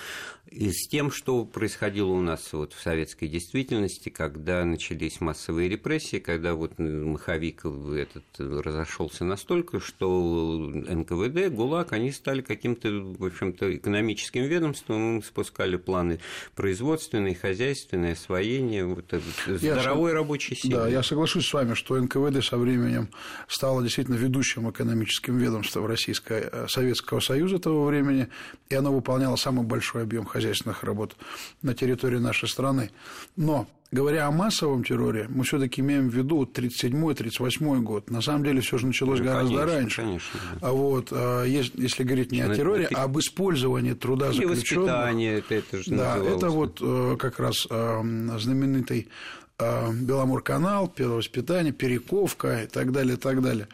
и 0.55 0.71
с 0.71 0.87
тем, 0.87 1.11
что 1.11 1.45
происходило 1.45 2.11
у 2.11 2.21
нас 2.21 2.53
вот 2.53 2.75
в 2.75 2.81
советской 2.81 3.27
действительности, 3.27 4.09
когда 4.09 4.65
начались 4.65 5.21
массовые 5.21 5.69
репрессии, 5.69 6.19
когда 6.19 6.55
вот 6.55 6.79
маховик 6.79 7.65
этот 7.65 8.25
разошелся 8.39 9.25
настолько, 9.25 9.81
что 9.81 10.71
НКВД, 10.73 11.53
ГУЛАГ, 11.53 11.93
они 11.93 12.13
стали 12.13 12.41
каким-то, 12.41 12.89
в 12.89 13.25
общем-то, 13.25 13.75
экономическим 13.77 14.45
ведомством, 14.45 15.25
спускали 15.25 15.77
планы 15.77 16.21
производственные, 16.55 17.35
хозяйственные, 17.35 18.13
освоение, 18.13 18.85
вот, 18.85 19.13
здоровой 19.49 20.11
я 20.13 20.17
рабочей 20.17 20.55
силы. 20.55 20.75
Да, 20.75 20.84
я 20.89 21.03
соглашусь 21.03 21.47
с 21.47 21.53
вами, 21.53 21.75
что 21.75 21.97
НКВД 21.97 22.45
со 22.45 22.57
временем 22.57 23.09
стало 23.49 23.83
действительно 23.83 24.17
ведущим 24.17 24.71
экономическим 24.71 25.39
ведомством 25.39 25.87
Российского 25.87 26.37
э, 26.37 26.67
Советского 26.69 27.21
Союза 27.21 27.59
того 27.59 27.85
времени, 27.85 28.29
и 28.69 28.75
оно 28.75 28.93
выполняло 28.93 29.37
самый 29.37 29.65
большой 29.65 30.03
объем 30.03 30.25
хозяйственных 30.25 30.83
работ 30.85 31.17
на 31.63 31.75
территории 31.75 32.19
нашей 32.19 32.49
страны. 32.49 32.91
Но 33.37 33.67
говоря 33.95 34.27
о 34.27 34.31
массовом 34.31 34.85
терроре, 34.85 35.27
мы 35.29 35.45
все-таки 35.45 35.81
имеем 35.81 36.11
в 36.11 36.15
виду 36.15 36.45
37-38 36.45 37.81
год. 37.81 38.11
На 38.11 38.21
самом 38.21 38.45
деле 38.45 38.61
все 38.61 38.77
же 38.77 38.87
началось 38.87 39.21
ну, 39.21 39.25
гораздо 39.25 39.55
конечно, 39.55 39.75
раньше. 39.75 40.03
Конечно, 40.03 40.41
да. 40.61 40.69
А 40.69 40.73
вот 40.73 41.09
а, 41.13 41.45
если 41.45 42.03
говорить 42.03 42.33
не 42.33 42.41
о 42.41 42.55
терроре, 42.55 42.89
а 42.93 43.05
об 43.05 43.19
использовании 43.19 43.93
труда 43.93 44.31
Или 44.31 44.47
заключенных. 44.47 44.87
воспитание, 44.87 45.39
это, 45.39 45.55
это 45.55 45.83
же 45.83 45.91
Да, 45.91 46.19
это 46.19 46.51
вот 46.51 46.79
э, 46.83 47.17
как 47.19 47.39
раз 47.39 47.67
э, 47.71 48.03
знаменитый 48.39 49.09
э, 49.09 49.44
Беломорканал, 49.59 50.93
воспитание, 50.99 51.73
Перековка 51.73 52.65
и 52.65 52.67
так 52.67 52.93
далее, 52.93 53.15
и 53.15 53.19
так 53.19 53.41
далее. 53.43 53.69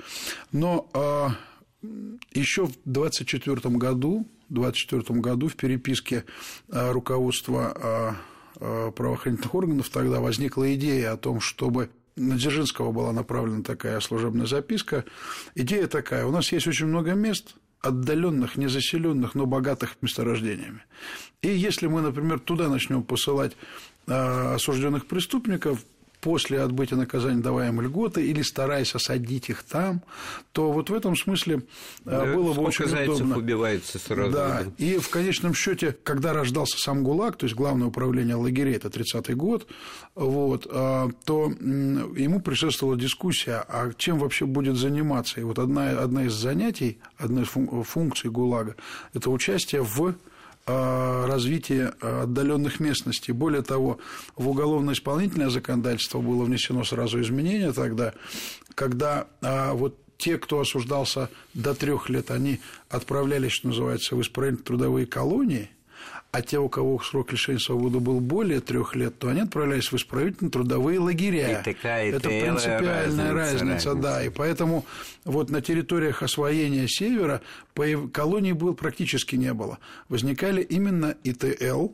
Но 0.52 0.88
еще 2.32 2.66
в 2.66 2.74
24 2.84 3.56
году, 3.76 4.28
24 4.50 5.20
году 5.20 5.48
в 5.48 5.56
переписке 5.56 6.24
руководства 6.68 8.16
правоохранительных 8.58 9.54
органов 9.54 9.88
тогда 9.88 10.20
возникла 10.20 10.74
идея 10.74 11.12
о 11.12 11.16
том, 11.16 11.40
чтобы 11.40 11.88
на 12.16 12.36
Дзержинского 12.36 12.92
была 12.92 13.12
направлена 13.12 13.62
такая 13.62 14.00
служебная 14.00 14.46
записка. 14.46 15.04
Идея 15.54 15.86
такая: 15.86 16.26
у 16.26 16.30
нас 16.30 16.52
есть 16.52 16.66
очень 16.66 16.86
много 16.86 17.12
мест, 17.12 17.54
отдаленных, 17.80 18.56
незаселенных, 18.56 19.34
но 19.34 19.46
богатых 19.46 19.96
месторождениями. 20.02 20.82
И 21.40 21.48
если 21.48 21.86
мы, 21.86 22.02
например, 22.02 22.38
туда 22.38 22.68
начнем 22.68 23.02
посылать 23.02 23.56
осужденных 24.10 25.06
преступников, 25.06 25.78
после 26.20 26.60
отбытия 26.60 26.96
наказания 26.96 27.40
давая 27.40 27.68
им 27.68 27.80
льготы 27.80 28.26
или 28.26 28.42
стараясь 28.42 28.94
осадить 28.94 29.48
их 29.48 29.62
там, 29.62 30.02
то 30.52 30.72
вот 30.72 30.90
в 30.90 30.94
этом 30.94 31.16
смысле 31.16 31.62
а, 32.04 32.26
да, 32.26 32.34
было 32.34 32.52
бы 32.52 32.62
очень 32.62 32.84
удобно. 32.84 33.38
убивается 33.38 33.98
сразу. 33.98 34.32
Да, 34.32 34.64
и 34.78 34.98
в 34.98 35.08
конечном 35.08 35.54
счете, 35.54 35.96
когда 36.04 36.32
рождался 36.32 36.78
сам 36.78 37.02
ГУЛАГ, 37.04 37.36
то 37.36 37.44
есть 37.44 37.56
Главное 37.60 37.88
управление 37.88 38.36
лагерей, 38.36 38.76
это 38.76 38.88
30-й 38.88 39.34
год, 39.34 39.66
вот, 40.14 40.66
а, 40.70 41.10
то 41.24 41.46
ему 41.50 42.40
предшествовала 42.40 42.96
дискуссия, 42.96 43.62
а 43.68 43.92
чем 43.96 44.18
вообще 44.18 44.46
будет 44.46 44.76
заниматься. 44.76 45.40
И 45.40 45.44
вот 45.44 45.58
одна, 45.58 45.90
одна 45.90 46.24
из 46.24 46.32
занятий, 46.32 46.98
одна 47.18 47.42
из 47.42 47.48
функций 47.48 48.30
ГУЛАГа– 48.30 48.76
это 49.12 49.28
участие 49.30 49.82
в 49.82 50.14
развитие 50.66 51.88
отдаленных 52.00 52.80
местностей. 52.80 53.32
Более 53.32 53.62
того, 53.62 53.98
в 54.36 54.48
уголовно-исполнительное 54.48 55.50
законодательство 55.50 56.20
было 56.20 56.44
внесено 56.44 56.84
сразу 56.84 57.20
изменение 57.20 57.72
тогда, 57.72 58.12
когда 58.74 59.26
а, 59.42 59.72
вот 59.72 59.96
те, 60.16 60.38
кто 60.38 60.60
осуждался 60.60 61.30
до 61.54 61.74
трех 61.74 62.08
лет, 62.08 62.30
они 62.30 62.60
отправлялись, 62.88 63.52
что 63.52 63.68
называется, 63.68 64.14
в 64.14 64.20
исправительно 64.20 64.64
трудовые 64.64 65.06
колонии– 65.06 65.70
а 66.32 66.42
те, 66.42 66.58
у 66.58 66.68
кого 66.68 67.00
срок 67.00 67.32
лишения 67.32 67.58
свободы 67.58 67.98
был 67.98 68.20
более 68.20 68.60
трех 68.60 68.94
лет, 68.94 69.18
то 69.18 69.28
они 69.28 69.40
отправлялись 69.40 69.90
в 69.90 69.96
исправительно-трудовые 69.96 71.00
лагеря. 71.00 71.60
И 71.60 71.64
такая 71.64 72.12
Это 72.12 72.28
принципиальная 72.28 73.32
разница, 73.32 73.64
разница, 73.64 73.94
да. 73.94 74.22
И 74.22 74.28
поэтому 74.28 74.84
вот 75.24 75.50
на 75.50 75.60
территориях 75.60 76.22
освоения 76.22 76.86
севера 76.86 77.42
колоний 78.12 78.52
был 78.52 78.74
практически 78.74 79.36
не 79.36 79.52
было. 79.52 79.78
Возникали 80.08 80.62
именно 80.62 81.16
ИТЛ, 81.24 81.88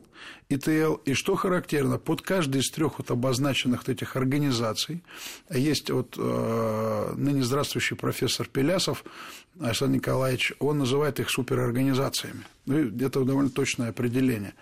ИТЛ, 0.49 0.95
и 1.05 1.13
что 1.13 1.35
характерно, 1.35 1.97
под 1.97 2.21
каждой 2.21 2.61
из 2.61 2.69
трех 2.69 2.99
вот 2.99 3.11
обозначенных 3.11 3.87
этих 3.87 4.15
организаций 4.15 5.03
есть 5.49 5.89
вот 5.89 6.15
э, 6.17 7.13
ныне 7.15 7.43
здравствующий 7.43 7.95
профессор 7.95 8.47
Пелясов 8.47 9.03
Александр 9.59 9.95
Николаевич, 9.95 10.53
он 10.59 10.79
называет 10.79 11.19
их 11.19 11.29
суперорганизациями. 11.29 12.45
Ну, 12.65 12.91
это 12.99 13.23
довольно 13.23 13.49
точное 13.49 13.89
определение. 13.89 14.53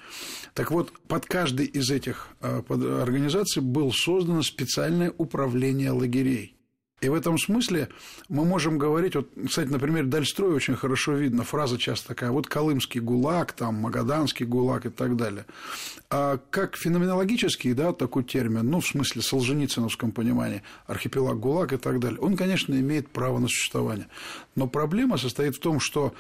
Так 0.54 0.72
вот, 0.72 0.92
под 1.08 1.26
каждой 1.26 1.66
из 1.66 1.90
этих 1.92 2.30
э, 2.42 2.62
организаций 2.70 3.62
было 3.62 3.92
создано 3.92 4.42
специальное 4.42 5.14
управление 5.18 5.92
лагерей. 5.92 6.56
И 7.02 7.10
в 7.10 7.14
этом 7.14 7.38
смысле 7.38 7.90
мы 8.30 8.46
можем 8.46 8.78
говорить, 8.78 9.16
вот, 9.16 9.30
кстати, 9.48 9.68
например, 9.68 10.06
Дальстрой 10.06 10.54
очень 10.54 10.76
хорошо 10.76 11.12
видно, 11.14 11.44
фраза 11.44 11.78
часто 11.78 12.08
такая, 12.10 12.32
вот 12.32 12.48
Колымский 12.48 13.02
ГУЛАГ, 13.02 13.52
там, 13.52 13.76
Магаданский 13.76 14.46
ГУЛАГ 14.46 14.86
и 14.86 14.90
так 14.90 15.18
далее. 15.18 15.46
А 16.10 16.40
как 16.50 16.78
феноменологический, 16.78 17.74
да, 17.74 17.92
такой 17.92 18.24
термин, 18.24 18.70
ну, 18.70 18.80
в 18.80 18.88
смысле 18.88 19.22
солженицыновском 19.22 20.14
понимании, 20.14 20.64
архипелаг 20.88 21.38
ГУЛАГ 21.38 21.74
и 21.74 21.78
так 21.78 22.00
далее, 22.00 22.20
он, 22.22 22.38
конечно, 22.38 22.74
имеет 22.74 23.10
право 23.10 23.40
на 23.40 23.50
существование. 23.50 24.08
Но 24.56 24.68
проблема 24.68 25.18
состоит 25.18 25.58
в 25.58 25.60
том, 25.60 25.82
что 25.82 26.14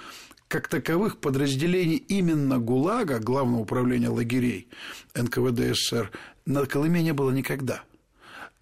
как 0.49 0.67
таковых 0.67 1.19
подразделений 1.19 1.95
именно 1.95 2.59
ГУЛАГа, 2.59 3.19
Главного 3.19 3.61
управления 3.61 4.09
лагерей 4.09 4.67
НКВД 5.15 5.73
СССР, 5.73 6.11
на 6.45 6.65
Колыме 6.65 7.01
не 7.01 7.13
было 7.13 7.31
никогда– 7.31 7.81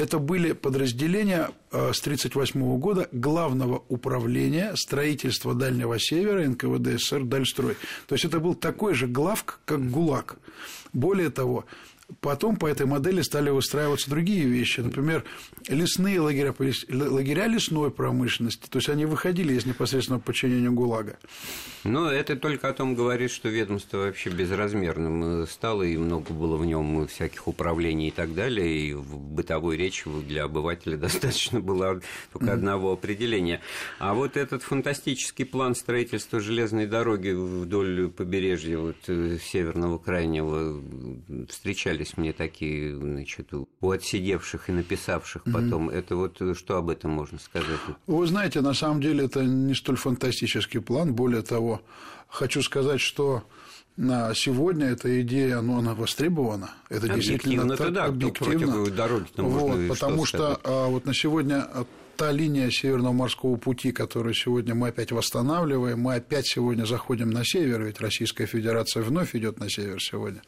это 0.03 0.19
были 0.19 0.51
подразделения 0.51 1.49
э, 1.71 1.93
с 1.93 2.01
1938 2.01 2.77
года 2.77 3.07
Главного 3.13 3.83
управления 3.87 4.73
строительства 4.75 5.53
Дальнего 5.53 5.97
Севера 5.97 6.45
НКВД 6.45 6.99
СССР 6.99 7.23
«Дальстрой». 7.23 7.77
То 8.07 8.15
есть, 8.15 8.25
это 8.25 8.39
был 8.39 8.53
такой 8.53 8.93
же 8.93 9.07
главк, 9.07 9.61
как 9.65 9.89
ГУЛАГ. 9.89 10.37
Более 10.91 11.29
того, 11.29 11.65
Потом 12.19 12.57
по 12.57 12.67
этой 12.67 12.85
модели 12.85 13.21
стали 13.21 13.49
выстраиваться 13.49 14.09
другие 14.09 14.43
вещи. 14.43 14.81
Например, 14.81 15.23
лесные 15.69 16.19
лагеря, 16.19 16.53
лагеря 16.89 17.47
лесной 17.47 17.91
промышленности. 17.91 18.67
То 18.69 18.79
есть 18.79 18.89
они 18.89 19.05
выходили 19.05 19.53
из 19.53 19.65
непосредственного 19.65 20.21
подчинения 20.21 20.69
ГУЛАГа. 20.69 21.17
Но 21.85 22.11
это 22.11 22.35
только 22.35 22.69
о 22.69 22.73
том 22.73 22.95
говорит, 22.95 23.31
что 23.31 23.47
ведомство 23.47 23.97
вообще 23.99 24.29
безразмерным 24.29 25.47
стало, 25.47 25.83
и 25.83 25.95
много 25.97 26.33
было 26.33 26.57
в 26.57 26.65
нем 26.65 27.07
всяких 27.07 27.47
управлений 27.47 28.09
и 28.09 28.11
так 28.11 28.33
далее. 28.33 28.87
И 28.87 28.93
в 28.93 29.17
бытовой 29.17 29.77
речи 29.77 30.09
для 30.27 30.43
обывателя 30.43 30.97
достаточно 30.97 31.61
было 31.61 32.01
только 32.33 32.53
одного 32.53 32.91
определения. 32.91 33.61
А 33.99 34.13
вот 34.13 34.35
этот 34.35 34.61
фантастический 34.63 35.45
план 35.45 35.73
строительства 35.73 36.41
железной 36.41 36.85
дороги 36.85 37.29
вдоль 37.29 38.09
побережья 38.09 38.77
вот, 38.77 38.97
э, 39.07 39.37
Северного 39.41 39.97
крайнего 39.97 40.81
встречали 41.49 41.92
попадались 41.93 42.17
мне 42.17 42.33
такие, 42.33 42.95
значит, 42.95 43.49
у 43.53 43.89
отсидевших 43.89 44.69
и 44.69 44.71
написавших 44.71 45.43
потом. 45.43 45.89
Mm-hmm. 45.89 45.95
Это 45.95 46.15
вот 46.15 46.57
что 46.57 46.77
об 46.77 46.89
этом 46.89 47.11
можно 47.11 47.39
сказать? 47.39 47.79
Вы 48.07 48.27
знаете, 48.27 48.61
на 48.61 48.73
самом 48.73 49.01
деле 49.01 49.25
это 49.25 49.43
не 49.43 49.73
столь 49.73 49.97
фантастический 49.97 50.81
план. 50.81 51.13
Более 51.13 51.41
того, 51.41 51.81
хочу 52.27 52.61
сказать, 52.61 53.01
что 53.01 53.43
на 53.95 54.33
сегодня 54.33 54.87
эта 54.87 55.21
идея, 55.21 55.61
ну, 55.61 55.77
она 55.77 55.93
востребована. 55.93 56.71
Это 56.89 57.07
действительно 57.09 57.77
так, 57.77 57.93
да, 57.93 58.05
объективно. 58.05 58.89
Дороги, 58.89 59.27
вот, 59.37 59.87
потому 59.87 60.25
что, 60.25 60.37
что 60.37 60.59
а, 60.63 60.87
вот 60.87 61.05
на 61.05 61.13
сегодня 61.13 61.67
та 62.17 62.31
линия 62.31 62.69
Северного 62.69 63.13
морского 63.13 63.55
пути, 63.57 63.91
которую 63.91 64.33
сегодня 64.33 64.75
мы 64.75 64.89
опять 64.89 65.11
восстанавливаем, 65.11 65.99
мы 65.99 66.15
опять 66.15 66.47
сегодня 66.47 66.85
заходим 66.85 67.29
на 67.29 67.43
север, 67.43 67.83
ведь 67.83 67.99
Российская 68.01 68.45
Федерация 68.45 69.03
вновь 69.03 69.35
идет 69.35 69.59
на 69.59 69.69
север 69.69 70.01
сегодня. 70.01 70.41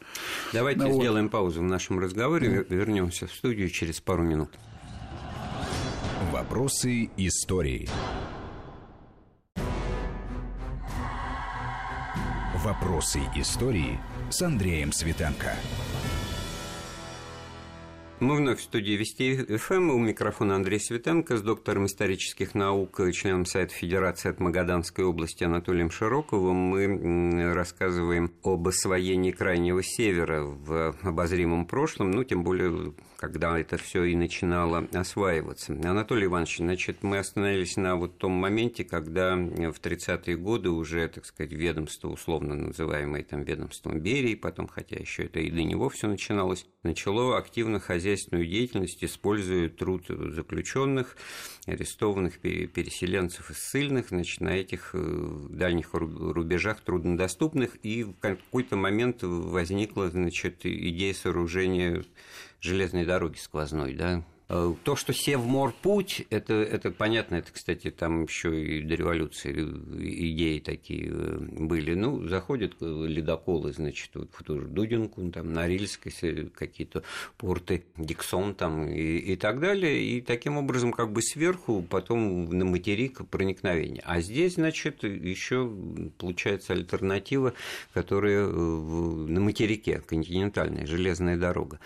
Давайте 0.52 0.80
ну, 0.80 0.94
сделаем 0.94 1.26
вот. 1.26 1.32
паузу 1.32 1.60
в 1.60 1.64
нашем 1.64 1.98
разговоре, 1.98 2.48
mm. 2.48 2.66
вернемся 2.74 3.26
в 3.26 3.32
студию 3.32 3.68
через 3.70 4.00
пару 4.00 4.22
минут. 4.22 4.50
Вопросы 6.32 7.10
истории. 7.16 7.88
Вопросы 12.64 13.20
истории 13.36 13.98
с 14.30 14.42
Андреем 14.42 14.92
Светенко. 14.92 15.54
Мы 18.18 18.36
вновь 18.36 18.60
в 18.60 18.62
студии 18.62 18.92
Вести 18.92 19.36
ФМ. 19.58 19.90
У 19.90 19.98
микрофона 19.98 20.56
Андрей 20.56 20.80
Светенко 20.80 21.36
с 21.36 21.42
доктором 21.42 21.84
исторических 21.84 22.54
наук, 22.54 22.98
членом 23.12 23.44
Совета 23.44 23.74
Федерации 23.74 24.30
от 24.30 24.40
Магаданской 24.40 25.04
области 25.04 25.44
Анатолием 25.44 25.90
Широковым. 25.90 26.56
Мы 26.56 27.52
рассказываем 27.52 28.32
об 28.42 28.66
освоении 28.68 29.32
Крайнего 29.32 29.82
Севера 29.82 30.44
в 30.44 30.96
обозримом 31.02 31.66
прошлом, 31.66 32.10
ну, 32.10 32.24
тем 32.24 32.42
более 32.42 32.94
когда 33.16 33.58
это 33.58 33.76
все 33.76 34.04
и 34.04 34.14
начинало 34.14 34.86
осваиваться. 34.92 35.72
Анатолий 35.72 36.26
Иванович, 36.26 36.58
значит, 36.58 37.02
мы 37.02 37.18
остановились 37.18 37.76
на 37.76 37.96
вот 37.96 38.18
том 38.18 38.32
моменте, 38.32 38.84
когда 38.84 39.36
в 39.36 39.80
30-е 39.80 40.36
годы 40.36 40.70
уже, 40.70 41.08
так 41.08 41.24
сказать, 41.24 41.52
ведомство, 41.52 42.08
условно 42.08 42.54
называемое 42.54 43.24
там 43.24 43.42
ведомством 43.42 44.00
Берии, 44.00 44.34
потом, 44.34 44.68
хотя 44.68 44.96
еще 44.96 45.24
это 45.24 45.40
и 45.40 45.50
до 45.50 45.62
него 45.62 45.88
все 45.88 46.08
начиналось, 46.08 46.66
начало 46.82 47.36
активно 47.38 47.80
хозяйственную 47.80 48.46
деятельность, 48.46 49.02
используя 49.02 49.68
труд 49.68 50.06
заключенных, 50.08 51.16
арестованных 51.66 52.38
переселенцев 52.38 53.50
и 53.50 53.54
ссыльных, 53.54 54.08
значит, 54.10 54.40
на 54.40 54.50
этих 54.50 54.90
э, 54.92 55.46
дальних 55.50 55.94
рубежах 55.94 56.80
труднодоступных, 56.80 57.76
и 57.82 58.04
в 58.04 58.14
какой-то 58.14 58.76
момент 58.76 59.22
возникла, 59.22 60.10
значит, 60.10 60.64
идея 60.64 61.14
сооружения 61.14 62.04
железной 62.60 63.04
дороги 63.04 63.38
сквозной, 63.38 63.94
да, 63.94 64.24
то, 64.48 64.94
что 64.94 65.12
Севморпуть, 65.12 66.24
это, 66.30 66.54
это 66.54 66.92
понятно, 66.92 67.34
это, 67.34 67.50
кстати, 67.52 67.90
там 67.90 68.24
еще 68.24 68.62
и 68.62 68.80
до 68.80 68.94
революции 68.94 69.52
идеи 69.52 70.60
такие 70.60 71.10
э, 71.10 71.38
были. 71.40 71.94
Ну, 71.94 72.28
заходят 72.28 72.74
ледоколы, 72.80 73.72
значит, 73.72 74.10
вот 74.14 74.30
в 74.32 74.44
ту 74.44 74.60
же 74.60 74.68
Дудинку, 74.68 75.28
там, 75.32 75.52
Норильск, 75.52 76.06
какие-то 76.54 77.02
порты, 77.38 77.82
Диксон 77.96 78.54
там 78.54 78.88
и, 78.88 79.16
и 79.16 79.36
так 79.36 79.58
далее. 79.58 80.00
И 80.00 80.20
таким 80.20 80.58
образом, 80.58 80.92
как 80.92 81.10
бы 81.10 81.22
сверху, 81.22 81.82
потом 81.82 82.44
на 82.44 82.64
материк 82.64 83.26
проникновение. 83.28 84.02
А 84.06 84.20
здесь, 84.20 84.54
значит, 84.54 85.02
еще 85.02 85.68
получается 86.18 86.72
альтернатива, 86.72 87.52
которая 87.92 88.46
на 88.46 89.40
материке, 89.40 90.00
континентальная, 90.06 90.86
железная 90.86 91.36
дорога. 91.36 91.80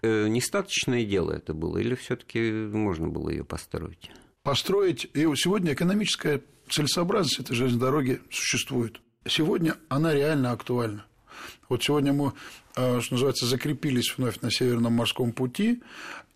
Э, 0.00 0.28
нестаточное 0.28 1.04
дело 1.04 1.32
это 1.32 1.52
было, 1.52 1.76
или 1.78 1.97
все-таки 1.98 2.50
можно 2.50 3.08
было 3.08 3.30
ее 3.30 3.44
построить? 3.44 4.10
Построить. 4.42 5.08
И 5.14 5.26
сегодня 5.36 5.72
экономическая 5.74 6.42
целесообразность 6.70 7.40
этой 7.40 7.54
железной 7.54 7.80
дороги 7.80 8.20
существует. 8.30 9.00
Сегодня 9.26 9.76
она 9.88 10.14
реально 10.14 10.52
актуальна. 10.52 11.04
Вот 11.68 11.82
сегодня 11.82 12.12
мы, 12.12 12.32
э, 12.76 13.00
что 13.00 13.14
называется, 13.14 13.46
закрепились 13.46 14.16
вновь 14.16 14.40
на 14.40 14.50
Северном 14.50 14.94
морском 14.94 15.32
пути, 15.32 15.82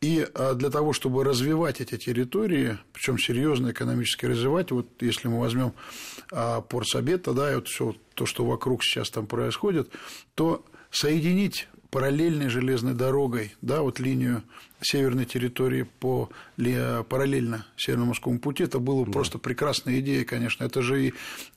и 0.00 0.26
э, 0.32 0.54
для 0.54 0.70
того, 0.70 0.92
чтобы 0.92 1.24
развивать 1.24 1.80
эти 1.80 1.96
территории, 1.96 2.78
причем 2.92 3.18
серьезно 3.18 3.70
экономически 3.70 4.26
развивать, 4.26 4.70
вот 4.72 4.86
если 5.00 5.28
мы 5.28 5.40
возьмем 5.40 5.72
порт 6.68 6.88
Сабета, 6.88 7.32
да, 7.32 7.52
и 7.52 7.54
вот 7.56 7.68
все 7.68 7.94
то, 8.14 8.26
что 8.26 8.44
вокруг 8.44 8.82
сейчас 8.82 9.10
там 9.10 9.26
происходит, 9.26 9.90
то 10.34 10.64
соединить 10.90 11.68
параллельной 11.90 12.48
железной 12.48 12.94
дорогой, 12.94 13.54
да, 13.60 13.82
вот 13.82 14.00
линию 14.00 14.42
северной 14.82 15.24
территории 15.24 15.86
по 16.00 16.30
параллельно 17.08 17.66
Северно-Морскому 17.76 18.38
пути, 18.38 18.64
это 18.64 18.78
было 18.78 19.04
да. 19.06 19.12
просто 19.12 19.38
прекрасная 19.38 20.00
идея, 20.00 20.24
конечно. 20.24 20.64
Это 20.64 20.82
же 20.82 21.08
и 21.08 21.14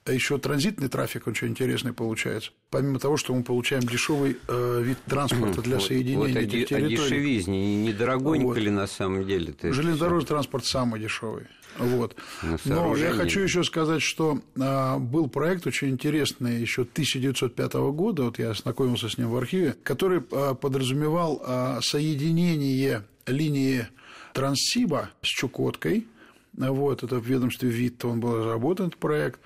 еще 0.08 0.38
транзитный 0.38 0.88
трафик 0.88 1.28
очень 1.28 1.48
интересный 1.48 1.94
получается. 1.94 2.52
Помимо 2.70 3.00
того, 3.00 3.18
что 3.18 3.34
мы 3.34 3.44
получаем 3.44 3.84
дешевый 3.84 4.38
э, 4.48 4.82
вид 4.84 4.98
транспорта 5.08 5.62
для 5.62 5.80
соединения 5.80 6.18
вот 6.18 6.30
этих 6.30 6.68
территорий. 6.68 6.96
А 6.96 6.98
дешевизне, 6.98 7.76
недорогонько 7.88 8.46
вот. 8.46 8.58
ли 8.58 8.70
на 8.70 8.88
самом 8.88 9.26
деле? 9.26 9.54
Железнодорожный 9.62 10.28
транспорт 10.28 10.66
самый 10.66 11.00
дешевый. 11.00 11.48
Вот. 11.78 12.16
Но 12.64 12.96
я 12.96 13.12
хочу 13.12 13.42
еще 13.42 13.64
сказать, 13.64 14.02
что 14.02 14.40
а, 14.60 14.98
был 14.98 15.28
проект 15.28 15.68
очень 15.68 15.90
интересный 15.90 16.62
еще 16.62 16.84
1905 16.84 17.74
года, 17.74 18.24
вот 18.24 18.40
я 18.40 18.52
ознакомился 18.52 19.10
с 19.10 19.18
ним 19.18 19.30
в 19.30 19.38
архиве, 19.38 19.76
который 19.84 20.24
а, 20.32 20.54
подразумевал 20.54 21.42
а, 21.46 21.80
соединение 21.82 23.04
линии 23.26 23.88
Транссиба 24.34 25.12
с 25.22 25.28
Чукоткой, 25.28 26.08
вот, 26.54 27.04
это 27.04 27.20
в 27.20 27.26
ведомстве 27.26 27.70
ВИТ, 27.70 28.06
он 28.06 28.20
был 28.20 28.38
разработан, 28.38 28.88
этот 28.88 29.00
проект, 29.00 29.40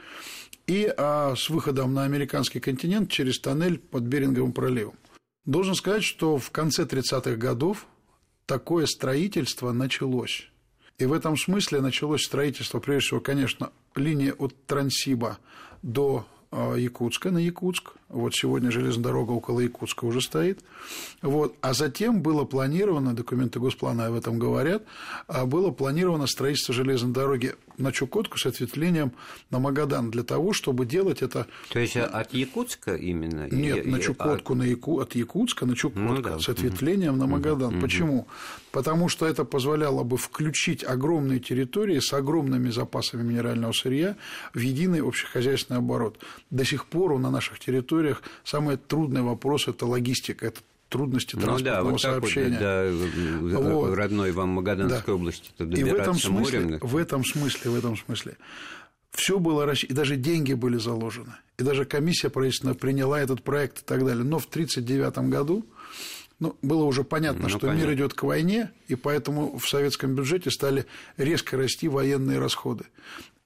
и 0.68 0.94
а, 0.98 1.34
с 1.36 1.50
выходом 1.50 1.94
на 1.94 2.04
американский 2.04 2.60
континент 2.60 3.10
через 3.10 3.39
тоннель 3.39 3.80
под 3.80 4.04
Беринговым 4.04 4.54
проливом. 4.54 4.94
Должен 5.46 5.74
сказать, 5.74 6.04
что 6.04 6.38
в 6.38 6.52
конце 6.52 6.84
30-х 6.84 7.36
годов 7.38 7.88
такое 8.46 8.86
строительство 8.86 9.72
началось. 9.72 10.48
И 11.00 11.06
в 11.06 11.13
этом 11.13 11.38
смысле 11.38 11.82
началось 11.82 12.24
строительство, 12.24 12.80
прежде 12.80 13.08
всего, 13.08 13.20
конечно, 13.20 13.72
линии 13.96 14.32
от 14.38 14.54
Транссиба 14.65 15.39
до 15.82 16.28
а, 16.52 16.76
Якутска 16.76 17.32
на 17.32 17.39
Якутск. 17.39 17.94
Вот 18.10 18.34
сегодня 18.34 18.72
железная 18.72 19.04
дорога 19.04 19.34
около 19.34 19.60
Якутска 19.60 20.06
уже 20.06 20.19
стоит. 20.22 20.60
Вот. 21.22 21.56
А 21.62 21.74
затем 21.74 22.22
было 22.24 22.43
планировано, 22.43 23.13
документы 23.13 23.60
Госплана 23.60 24.08
об 24.08 24.15
этом 24.15 24.39
говорят, 24.39 24.84
а 25.28 25.45
было 25.45 25.69
планировано 25.69 26.26
строительство 26.26 26.74
железной 26.74 27.13
дороги 27.13 27.54
на 27.78 27.91
Чукотку 27.91 28.39
с 28.39 28.48
ответвлением 28.48 29.13
на 29.52 29.60
Магадан 29.60 30.10
для 30.10 30.24
того, 30.24 30.54
чтобы 30.54 30.88
делать 30.88 31.22
это... 31.22 31.45
То 31.69 31.80
есть 31.80 31.95
от 31.98 32.34
Якутска 32.34 32.95
именно? 32.95 33.48
Нет, 33.52 33.86
на 33.86 34.00
Чукотку, 34.00 34.56
на 34.56 34.63
Яку... 34.63 35.00
от 35.00 35.15
Якутска 35.15 35.67
на 35.67 35.76
Чукотку 35.76 36.13
ну, 36.13 36.22
да. 36.22 36.39
с 36.39 36.50
ответвлением 36.50 37.13
угу. 37.13 37.19
на 37.19 37.28
Магадан. 37.28 37.76
Угу. 37.76 37.82
Почему? 37.82 38.28
Потому 38.72 39.08
что 39.08 39.28
это 39.28 39.45
позволяло 39.45 40.04
бы 40.04 40.17
включить 40.17 40.84
огромные 40.84 41.39
территории 41.39 42.00
с 42.00 42.12
огромными 42.12 42.69
запасами 42.69 43.24
минерального 43.24 43.72
сырья 43.72 44.15
в 44.54 44.60
единый 44.60 45.02
общехозяйственный 45.02 45.80
оборот. 45.80 46.17
До 46.50 46.65
сих 46.65 46.86
пор 46.86 47.17
на 47.19 47.32
наших 47.32 47.60
территориях 47.60 47.98
самый 48.43 48.77
трудный 48.77 49.21
вопрос– 49.21 49.67
это 49.67 49.85
логистика, 49.85 50.47
это 50.47 50.62
трудности 50.89 51.35
транспортного 51.35 51.75
ну, 51.75 51.83
да, 51.85 51.91
вот 51.91 52.01
сообщения. 52.01 52.91
Вот, 52.91 53.51
да, 53.51 53.59
вот. 53.59 53.95
родной 53.95 54.31
вам 54.31 54.49
Магаданской 54.49 55.03
да. 55.05 55.13
области 55.13 55.51
И 55.59 55.83
в 55.83 55.93
этом 55.93 56.15
смысле, 56.15 56.59
морем. 56.59 56.79
в 56.81 56.97
этом 56.97 57.23
смысле, 57.23 57.71
в 57.71 57.75
этом 57.75 57.97
смысле, 57.97 58.38
все 59.12 59.39
было 59.39 59.71
и 59.71 59.93
даже 59.93 60.15
деньги 60.15 60.53
были 60.53 60.77
заложены, 60.77 61.33
и 61.57 61.63
даже 61.63 61.85
комиссия 61.85 62.29
правительственная 62.29 62.75
приняла 62.75 63.19
этот 63.19 63.43
проект 63.43 63.81
и 63.81 63.85
так 63.85 64.05
далее. 64.05 64.23
Но 64.23 64.39
в 64.39 64.45
1939 64.45 65.29
году 65.29 65.65
ну, 66.39 66.55
было 66.62 66.83
уже 66.83 67.03
понятно, 67.03 67.43
ну, 67.43 67.49
что 67.49 67.59
понятно. 67.59 67.79
мир 67.81 67.93
идет 67.93 68.13
к 68.13 68.23
войне, 68.23 68.71
и 68.88 68.95
поэтому 68.95 69.57
в 69.57 69.67
советском 69.67 70.15
бюджете 70.15 70.51
стали 70.51 70.85
резко 71.17 71.57
расти 71.57 71.88
военные 71.88 72.39
расходы. 72.39 72.85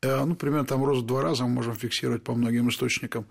Э, 0.01 0.23
ну, 0.25 0.35
примерно 0.35 0.65
там 0.65 0.83
рост 0.83 1.03
в 1.03 1.05
два 1.05 1.21
раза 1.21 1.43
мы 1.43 1.49
можем 1.49 1.75
фиксировать 1.75 2.23
по 2.23 2.35
многим 2.35 2.69
источникам. 2.69 3.25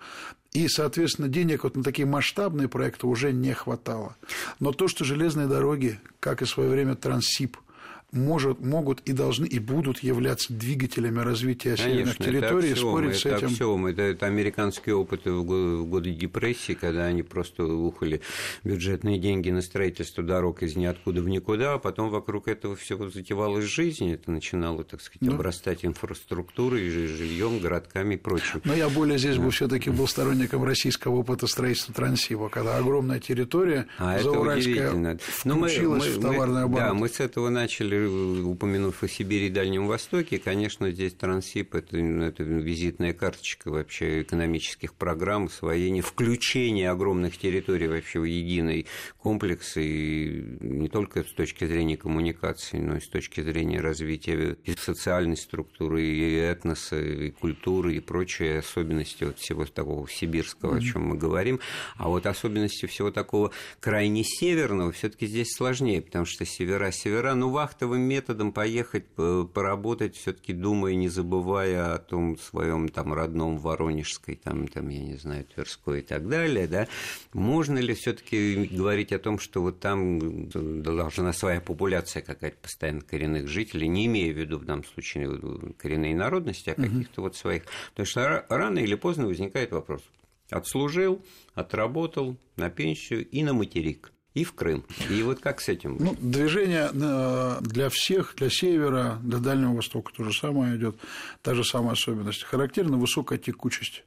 И, 0.53 0.69
соответственно, 0.69 1.29
денег 1.29 1.65
вот 1.65 1.77
на 1.77 1.83
такие 1.83 2.07
масштабные 2.07 2.69
проекты 2.69 3.07
уже 3.07 3.33
не 3.33 3.55
хватало. 3.55 4.17
Но 4.61 4.73
то, 4.73 4.87
что 4.87 5.05
железные 5.05 5.47
дороги, 5.47 5.99
как 6.21 6.43
и 6.43 6.45
в 6.45 6.51
свое 6.51 6.69
время 6.69 6.95
Транссиб– 6.95 7.57
может, 8.13 8.61
могут 8.61 9.01
и 9.01 9.13
должны 9.13 9.47
и 9.47 9.59
будут 9.59 10.01
являться 10.01 10.53
двигателями 10.53 11.21
развития 11.21 11.77
северных 11.77 12.19
Конечно, 12.19 12.25
территорий, 12.25 12.69
это 12.69 12.73
аксиома, 12.75 12.91
спорить 12.91 13.11
это 13.11 13.19
с 13.19 13.27
этим. 13.27 13.47
Аксиома. 13.47 13.91
Это, 13.91 14.03
это 14.03 14.27
американский 14.27 14.93
опыт 14.93 15.25
в 15.25 15.43
годы, 15.43 16.13
депрессии, 16.13 16.75
когда 16.75 17.07
они 17.07 17.23
просто 17.23 17.65
ухали 17.65 18.21
бюджетные 18.65 19.19
деньги 19.19 19.51
на 19.51 19.63
строительство 19.63 20.23
дорог 20.23 20.63
из 20.63 20.77
ниоткуда 20.77 21.23
в 21.23 21.29
никуда, 21.29 21.75
а 21.75 21.79
потом 21.79 22.11
вокруг 22.11 22.49
этого 22.49 22.77
всего 22.77 23.09
затевалась 23.09 23.65
жизнь, 23.65 24.13
это 24.13 24.31
начинало, 24.31 24.85
так 24.85 25.01
сказать, 25.01 25.23
ну, 25.23 25.35
обрастать 25.35 25.85
инфраструктурой, 25.85 26.89
жильем, 26.91 27.61
городками 27.61 28.15
и 28.15 28.19
прочим. 28.19 28.61
Но 28.65 28.75
я 28.75 28.91
более 28.91 29.17
здесь 29.17 29.37
да. 29.37 29.43
бы 29.43 29.51
все-таки 29.51 29.89
был 29.89 30.07
сторонником 30.07 30.65
российского 30.65 31.17
опыта 31.17 31.47
строительства 31.47 31.95
Транссиба, 31.95 32.51
когда 32.51 32.77
огромная 32.77 33.21
территория 33.21 33.87
а 33.99 34.19
зауральская 34.19 34.91
включилась 35.19 36.05
мы, 36.05 36.11
мы, 36.13 36.19
в 36.19 36.21
товарный 36.21 36.63
оборот. 36.65 36.89
Да, 36.89 36.95
мы 36.95 37.09
с 37.09 37.21
этого 37.21 37.49
начали 37.49 38.02
упомянув 38.07 39.03
о 39.03 39.09
Сибири 39.09 39.47
и 39.47 39.51
Дальнем 39.51 39.87
Востоке, 39.87 40.39
конечно, 40.39 40.91
здесь 40.91 41.15
Трансип 41.15 41.75
это, 41.75 41.97
это 41.97 42.43
визитная 42.43 43.13
карточка 43.13 43.71
вообще 43.71 44.23
экономических 44.23 44.95
программ, 44.95 45.47
освоения, 45.47 46.03
включения 46.03 46.91
огромных 46.91 47.39
территорий 47.39 47.89
вообще 47.89 48.21
в 48.21 48.25
единый 48.25 48.87
комплекс, 49.19 49.77
и 49.77 50.45
не 50.61 50.89
только 50.89 51.23
с 51.25 51.33
точки 51.33 51.67
зрения 51.67 51.97
коммуникации, 51.97 52.79
но 52.79 52.97
и 52.97 53.01
с 53.01 53.09
точки 53.09 53.41
зрения 53.41 53.81
развития 53.81 54.57
и 54.65 54.75
социальной 54.75 55.37
структуры, 55.37 56.03
и 56.03 56.35
этноса, 56.35 57.01
и 57.01 57.31
культуры, 57.31 57.95
и 57.95 58.01
прочие 58.01 58.59
особенности 58.59 59.25
вот 59.25 59.39
всего 59.39 59.65
такого 59.65 60.09
сибирского, 60.09 60.75
mm-hmm. 60.75 60.79
о 60.79 60.93
чем 60.93 61.03
мы 61.03 61.17
говорим. 61.17 61.61
А 61.97 62.09
вот 62.09 62.27
особенности 62.27 62.87
всего 62.87 63.11
такого 63.11 63.51
крайне 63.81 64.25
северного 64.25 64.93
все 64.93 65.09
таки 65.09 65.27
здесь 65.27 65.53
сложнее, 65.53 66.01
потому 66.03 66.25
что 66.25 66.45
севера-севера, 66.45 67.35
ну, 67.35 67.51
вахтовые 67.51 67.92
тестовым 67.93 68.03
методом 68.03 68.53
поехать 68.53 69.05
поработать, 69.53 70.17
все-таки 70.17 70.53
думая, 70.53 70.95
не 70.95 71.09
забывая 71.09 71.95
о 71.95 71.99
том 71.99 72.39
своем 72.39 72.89
там 72.89 73.13
родном 73.13 73.59
Воронежской, 73.59 74.37
там, 74.37 74.69
там, 74.69 74.89
я 74.89 75.01
не 75.01 75.17
знаю, 75.17 75.45
Тверской 75.45 76.01
и 76.01 76.03
так 76.03 76.29
далее, 76.29 76.67
да, 76.67 76.89
можно 77.33 77.79
ли 77.79 77.95
все-таки 77.95 78.69
говорить 78.71 79.13
о 79.13 79.19
том, 79.19 79.39
что 79.39 79.63
вот 79.63 79.81
там 79.81 80.49
должна 80.83 81.33
своя 81.33 81.61
популяция 81.61 82.23
какая-то 82.23 82.57
постоянно 82.63 83.03
коренных 83.03 83.49
жителей, 83.49 83.89
не 83.89 84.07
имея 84.07 84.33
в 84.33 84.39
виду 84.39 84.59
в 84.59 84.65
данном 84.65 84.85
случае 84.85 85.39
коренные 85.79 86.15
народности, 86.15 86.71
а 86.71 86.75
каких-то 86.75 87.21
угу. 87.21 87.29
вот 87.29 87.37
своих. 87.37 87.65
Потому 87.91 88.07
что 88.07 88.47
рано 88.49 88.79
или 88.79 88.95
поздно 88.95 89.27
возникает 89.27 89.73
вопрос. 89.73 90.03
Отслужил, 90.51 91.25
отработал 91.55 92.37
на 92.57 92.69
пенсию 92.69 93.27
и 93.29 93.43
на 93.43 93.55
материк 93.55 94.13
и 94.35 94.45
в 94.45 94.53
Крым. 94.55 94.85
И 95.11 95.23
вот 95.23 95.41
как 95.41 95.61
с 95.61 95.69
этим? 95.69 95.97
Ну, 95.99 96.17
движение 96.19 96.91
э, 96.93 97.59
для 97.61 97.89
всех, 97.91 98.35
для 98.37 98.51
севера, 98.51 99.19
для 99.23 99.39
Дальнего 99.39 99.75
Востока 99.75 100.13
то 100.13 100.25
же 100.25 100.33
самое 100.33 100.77
идет, 100.77 100.97
та 101.43 101.55
же 101.55 101.65
самая 101.65 101.93
особенность. 101.93 102.43
Характерна 102.45 102.97
высокая 102.97 103.39
текучесть 103.39 104.05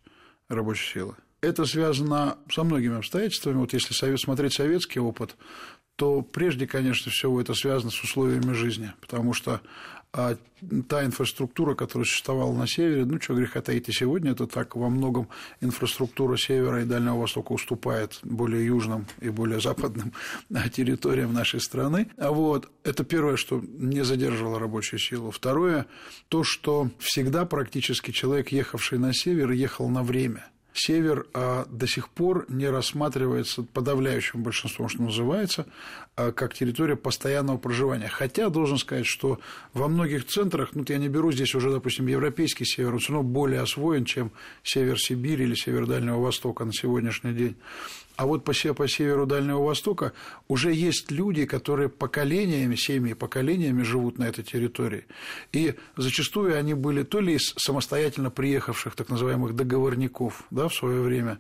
рабочей 0.50 0.92
силы. 0.94 1.16
Это 1.42 1.66
связано 1.66 2.38
со 2.52 2.64
многими 2.64 2.98
обстоятельствами. 2.98 3.58
Вот 3.58 3.74
если 3.74 4.16
смотреть 4.18 4.54
советский 4.54 5.00
опыт, 5.00 5.36
то 5.96 6.22
прежде, 6.22 6.68
конечно, 6.68 7.12
всего 7.12 7.40
это 7.40 7.54
связано 7.54 7.92
с 7.92 8.02
условиями 8.02 8.54
жизни, 8.54 8.94
потому 9.00 9.34
что 9.34 9.62
а 10.18 10.38
та 10.88 11.04
инфраструктура, 11.04 11.76
которая 11.76 12.06
существовала 12.06 12.54
на 12.54 12.68
севере, 12.68 13.04
ну, 13.04 13.20
что 13.20 13.34
греха 13.34 13.62
таить, 13.62 13.90
и 13.90 13.92
сегодня 13.92 14.32
это 14.32 14.48
так, 14.48 14.78
во 14.78 14.90
многом 14.90 15.28
инфраструктура 15.60 16.38
севера 16.38 16.82
и 16.82 16.86
Дальнего 16.86 17.18
Востока 17.18 17.52
уступает 17.52 18.20
более 18.24 18.66
южным 18.66 19.08
и 19.20 19.28
более 19.28 19.60
западным 19.60 20.14
территориям 20.74 21.34
нашей 21.34 21.60
страны. 21.60 22.08
А 22.18 22.32
вот 22.32 22.70
это 22.86 23.04
первое, 23.04 23.36
что 23.36 23.62
не 23.62 24.06
задерживало 24.06 24.58
рабочую 24.58 25.02
силу. 25.02 25.32
Второе, 25.32 25.86
то, 26.30 26.46
что 26.46 26.90
всегда 27.00 27.44
практически 27.44 28.12
человек, 28.12 28.54
ехавший 28.54 29.00
на 29.00 29.14
север, 29.14 29.52
ехал 29.52 29.90
на 29.90 30.02
время– 30.02 30.48
север 30.76 31.26
а, 31.34 31.66
до 31.70 31.88
сих 31.88 32.10
пор 32.10 32.46
не 32.50 32.70
рассматривается 32.70 33.64
подавляющим 33.64 34.44
большинством, 34.44 34.90
что 34.90 35.04
называется, 35.04 35.66
как 36.16 36.54
территория 36.54 36.96
постоянного 36.96 37.58
проживания. 37.58 38.08
Хотя, 38.08 38.50
должен 38.50 38.78
сказать, 38.78 39.06
что 39.06 39.40
во 39.74 39.88
многих 39.88 40.26
центрах, 40.26 40.70
ну, 40.74 40.86
я 40.88 40.98
не 40.98 41.10
беру 41.10 41.32
здесь 41.32 41.54
уже, 41.56 41.70
допустим, 41.72 42.08
европейский 42.08 42.66
север, 42.66 42.94
он 42.94 43.00
все 43.00 43.14
равно 43.14 43.28
более 43.28 43.62
освоен, 43.62 44.06
чем 44.06 44.32
север 44.64 45.00
Сибири 45.00 45.44
или 45.44 45.56
север 45.56 45.86
Дальнего 45.88 46.20
Востока 46.20 46.64
на 46.64 46.74
сегодняшний 46.74 47.34
день. 47.34 47.56
А 48.16 48.26
вот 48.26 48.46
по, 48.46 48.54
по 48.54 48.88
северу 48.88 49.26
Дальнего 49.26 49.62
Востока 49.62 50.14
уже 50.48 50.74
есть 50.74 51.12
люди, 51.12 51.46
которые 51.46 51.90
поколениями, 51.90 52.76
семьи 52.76 53.14
поколениями 53.14 53.84
живут 53.84 54.18
на 54.18 54.24
этой 54.24 54.44
территории. 54.44 55.06
И 55.52 55.76
зачастую 55.98 56.58
они 56.58 56.74
были 56.74 57.04
то 57.04 57.20
ли 57.20 57.34
из 57.34 57.54
самостоятельно 57.58 58.32
приехавших 58.32 58.96
так 58.96 59.10
называемых 59.10 59.56
договорников 59.56 60.44
да, 60.50 60.70
в 60.70 60.74
свое 60.74 61.02
время, 61.02 61.40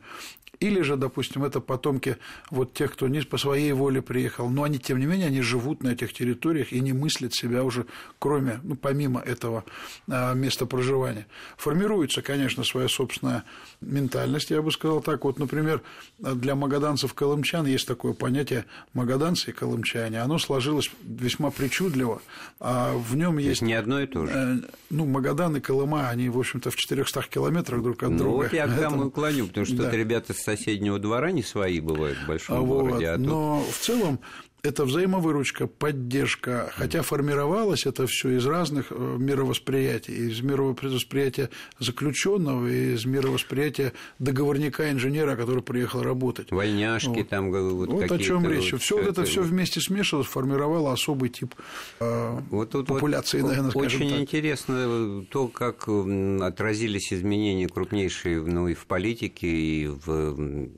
или 0.59 0.81
же, 0.81 0.95
допустим, 0.95 1.43
это 1.43 1.59
потомки 1.59 2.17
вот 2.49 2.73
тех, 2.73 2.93
кто 2.93 3.07
не 3.07 3.21
по 3.21 3.37
своей 3.37 3.71
воле 3.73 4.01
приехал, 4.01 4.49
но 4.49 4.63
они, 4.63 4.79
тем 4.79 4.99
не 4.99 5.05
менее, 5.05 5.27
они 5.27 5.41
живут 5.41 5.83
на 5.83 5.89
этих 5.89 6.13
территориях 6.13 6.71
и 6.73 6.79
не 6.79 6.93
мыслят 6.93 7.33
себя 7.33 7.63
уже, 7.63 7.85
кроме, 8.19 8.59
ну, 8.63 8.75
помимо 8.75 9.19
этого 9.21 9.63
а, 10.09 10.33
места 10.33 10.65
проживания. 10.65 11.27
Формируется, 11.57 12.21
конечно, 12.21 12.63
своя 12.63 12.87
собственная 12.87 13.43
ментальность, 13.81 14.49
я 14.51 14.61
бы 14.61 14.71
сказал 14.71 15.01
так. 15.01 15.23
Вот, 15.25 15.39
например, 15.39 15.81
для 16.19 16.55
магаданцев-колымчан 16.55 17.65
есть 17.65 17.87
такое 17.87 18.13
понятие 18.13 18.65
магаданцы 18.93 19.51
и 19.51 19.53
колымчане. 19.53 20.21
Оно 20.21 20.37
сложилось 20.37 20.91
весьма 21.03 21.51
причудливо. 21.51 22.21
А 22.59 22.93
в 22.95 23.15
нем 23.15 23.37
есть... 23.37 23.61
не 23.61 23.73
одно 23.73 24.01
и 24.01 24.07
то 24.07 24.25
же. 24.25 24.33
Э, 24.33 24.55
ну, 24.89 25.05
Магадан 25.05 25.57
и 25.57 25.59
Колыма, 25.59 26.09
они, 26.09 26.29
в 26.29 26.37
общем-то, 26.37 26.71
в 26.71 26.75
400 26.75 27.23
километрах 27.23 27.81
друг 27.81 28.03
от 28.03 28.11
ну, 28.11 28.17
друга. 28.17 28.43
Вот 28.43 28.53
я 28.53 28.67
к 28.67 28.79
тому 28.79 29.09
клоню, 29.11 29.47
потому 29.47 29.65
что 29.65 29.77
да. 29.77 29.91
ребята 29.91 30.33
с 30.33 30.44
соседнего 30.45 30.99
двора 30.99 31.31
не 31.31 31.43
свои 31.43 31.79
бывают 31.79 32.17
в 32.19 32.27
большом 32.27 32.57
а 32.57 32.61
городе. 32.61 33.05
Вот, 33.07 33.13
а 33.13 33.17
тут... 33.17 33.25
Но 33.25 33.59
в 33.61 33.77
целом 33.77 34.19
это 34.65 34.85
взаимовыручка, 34.85 35.67
поддержка, 35.67 36.71
хотя 36.75 37.03
формировалось 37.03 37.85
это 37.85 38.07
все 38.07 38.31
из 38.31 38.45
разных 38.45 38.87
э, 38.89 38.95
мировосприятий, 39.19 40.13
из 40.13 40.41
мировосприятия 40.41 41.49
заключенного, 41.79 42.67
из 42.67 43.05
мировосприятия 43.05 43.93
договорника 44.19 44.91
инженера, 44.91 45.35
который 45.35 45.61
приехал 45.61 46.01
работать. 46.01 46.51
Вольняшки 46.51 47.19
вот. 47.19 47.29
там 47.29 47.51
вот, 47.51 47.87
вот 47.89 48.11
о 48.11 48.17
чем 48.17 48.49
речь. 48.49 48.71
Вот 48.71 48.81
все 48.81 48.97
вот 48.97 49.07
это 49.07 49.23
все 49.23 49.41
вместе 49.41 49.79
смешивалось, 49.79 50.27
формировало 50.27 50.91
особый 50.91 51.29
тип 51.29 51.53
э, 51.99 52.39
вот 52.49 52.71
тут 52.71 52.87
популяции, 52.87 53.41
вот 53.41 53.49
наверное, 53.49 53.71
скажем 53.71 54.01
Очень 54.01 54.09
так. 54.09 54.19
интересно 54.19 55.25
то, 55.29 55.47
как 55.47 55.87
отразились 55.87 57.13
изменения 57.13 57.67
крупнейшие 57.67 58.41
ну, 58.41 58.67
и 58.67 58.73
в 58.73 58.85
политике, 58.87 59.47
и 59.47 59.87
в 59.87 60.69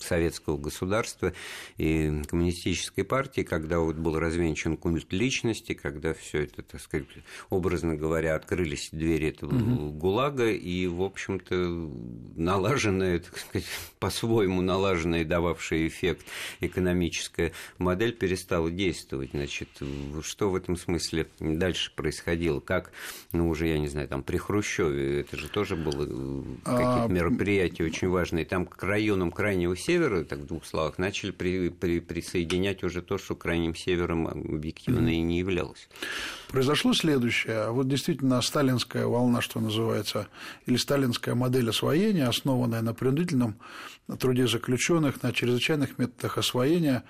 советского 0.00 0.56
государства, 0.56 1.32
и 1.76 2.22
коммунистической 2.28 3.04
партии 3.04 3.31
партии, 3.32 3.42
когда 3.42 3.78
вот 3.78 3.96
был 3.96 4.18
развенчан 4.18 4.76
культ 4.76 5.12
личности, 5.12 5.72
когда 5.72 6.12
все 6.12 6.42
это, 6.42 6.62
так 6.62 6.80
сказать, 6.80 7.06
образно 7.48 7.96
говоря, 7.96 8.34
открылись 8.34 8.90
двери 8.92 9.28
этого 9.28 9.54
угу. 9.54 9.90
ГУЛАГа, 9.92 10.50
и, 10.50 10.86
в 10.86 11.02
общем-то, 11.02 11.90
налаженная, 12.36 13.20
так 13.20 13.38
сказать, 13.38 13.66
по-своему 13.98 14.60
налаженная 14.60 15.22
и 15.22 15.24
дававшая 15.24 15.86
эффект 15.86 16.26
экономическая 16.60 17.52
модель 17.78 18.12
перестала 18.12 18.70
действовать. 18.70 19.30
Значит, 19.32 19.68
что 20.22 20.50
в 20.50 20.56
этом 20.56 20.76
смысле 20.76 21.26
дальше 21.40 21.92
происходило? 21.94 22.60
Как, 22.60 22.92
ну, 23.32 23.48
уже, 23.48 23.68
я 23.68 23.78
не 23.78 23.88
знаю, 23.88 24.08
там, 24.08 24.22
при 24.22 24.36
Хрущеве, 24.36 25.20
это 25.20 25.38
же 25.38 25.48
тоже 25.48 25.76
было 25.76 26.04
э, 26.04 26.42
какие-то 26.64 27.04
а... 27.04 27.08
мероприятия 27.08 27.84
очень 27.84 28.08
важные. 28.08 28.44
Там 28.44 28.66
к 28.66 28.82
районам 28.82 29.30
Крайнего 29.30 29.76
Севера, 29.76 30.24
так 30.24 30.40
в 30.40 30.46
двух 30.46 30.66
словах, 30.66 30.98
начали 30.98 31.30
при, 31.30 31.70
при, 31.70 32.00
присоединять 32.00 32.84
уже 32.84 33.00
то, 33.12 33.18
что 33.18 33.36
крайним 33.36 33.74
севером 33.74 34.26
объективно 34.26 35.10
и 35.10 35.20
не 35.20 35.38
являлось. 35.38 35.88
Произошло 36.48 36.94
следующее. 36.94 37.70
Вот 37.70 37.86
действительно 37.86 38.40
сталинская 38.40 39.06
волна, 39.06 39.42
что 39.42 39.60
называется, 39.60 40.28
или 40.64 40.76
сталинская 40.76 41.34
модель 41.34 41.68
освоения, 41.68 42.26
основанная 42.26 42.80
на 42.80 42.94
принудительном 42.94 43.56
труде 44.18 44.46
заключенных, 44.46 45.22
на 45.22 45.32
чрезвычайных 45.32 45.98
методах 45.98 46.38
освоения, 46.38 47.04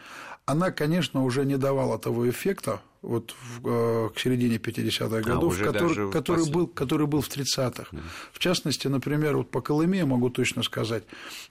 она, 0.45 0.73
конечно, 0.73 1.23
уже 1.23 1.45
не 1.45 1.57
давала 1.57 2.01
того 2.01 2.29
эффекта, 2.29 2.81
вот 3.03 3.35
в, 3.41 3.69
э, 3.69 4.11
к 4.15 4.19
середине 4.21 4.57
50-х 4.57 5.17
а, 5.17 5.21
годов, 5.21 5.61
а, 5.61 5.65
который, 5.65 6.11
который, 6.13 6.51
был, 6.51 6.67
который 6.69 7.07
был 7.09 7.21
в 7.21 7.29
30-х. 7.29 7.89
Да. 7.91 7.99
В 8.33 8.39
частности, 8.39 8.87
например, 8.87 9.37
вот 9.37 9.51
по 9.51 9.61
Колыме 9.61 9.99
я 9.99 10.07
могу 10.07 10.31
точно 10.31 10.63
сказать, 10.63 11.03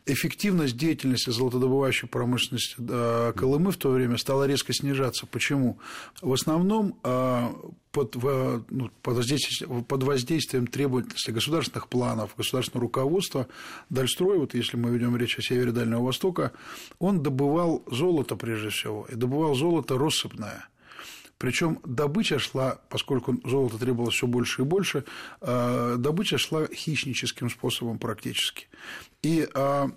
эффективность 0.05 0.77
деятельности 0.77 1.29
золотодобывающей 1.29 2.07
промышленности 2.07 2.75
э, 2.79 3.33
Колымы 3.35 3.71
в 3.71 3.77
то 3.77 3.89
время 3.89 4.17
стала 4.17 4.47
резко 4.47 4.73
снижаться. 4.73 5.25
Почему? 5.25 5.77
В 6.21 6.31
основном 6.31 6.97
э, 7.03 7.49
под, 7.91 8.15
ну, 8.15 8.89
под, 9.01 9.15
воздействием, 9.17 9.83
под 9.83 10.03
воздействием 10.03 10.67
требовательности 10.67 11.31
государственных 11.31 11.89
планов, 11.89 12.33
государственного 12.37 12.85
руководства 12.85 13.47
Дальстрой, 13.89 14.37
вот 14.37 14.53
если 14.53 14.77
мы 14.77 14.89
ведем 14.91 15.17
речь 15.17 15.37
о 15.37 15.41
севере 15.41 15.73
Дальнего 15.73 16.01
Востока, 16.01 16.53
он 16.99 17.21
добывал 17.21 17.83
золото 17.91 18.37
прежде 18.37 18.69
всего, 18.69 19.05
и 19.09 19.15
добывал 19.15 19.53
золото 19.55 19.97
россыпное. 19.97 20.70
Причем 21.41 21.79
добыча 21.83 22.37
шла, 22.37 22.79
поскольку 22.87 23.35
золото 23.43 23.79
требовалось 23.79 24.13
все 24.13 24.27
больше 24.27 24.61
и 24.61 24.65
больше, 24.65 25.05
э, 25.41 25.95
добыча 25.97 26.37
шла 26.37 26.67
хищническим 26.67 27.49
способом 27.49 27.97
практически. 27.97 28.67
И 29.23 29.47
э, 29.51 29.89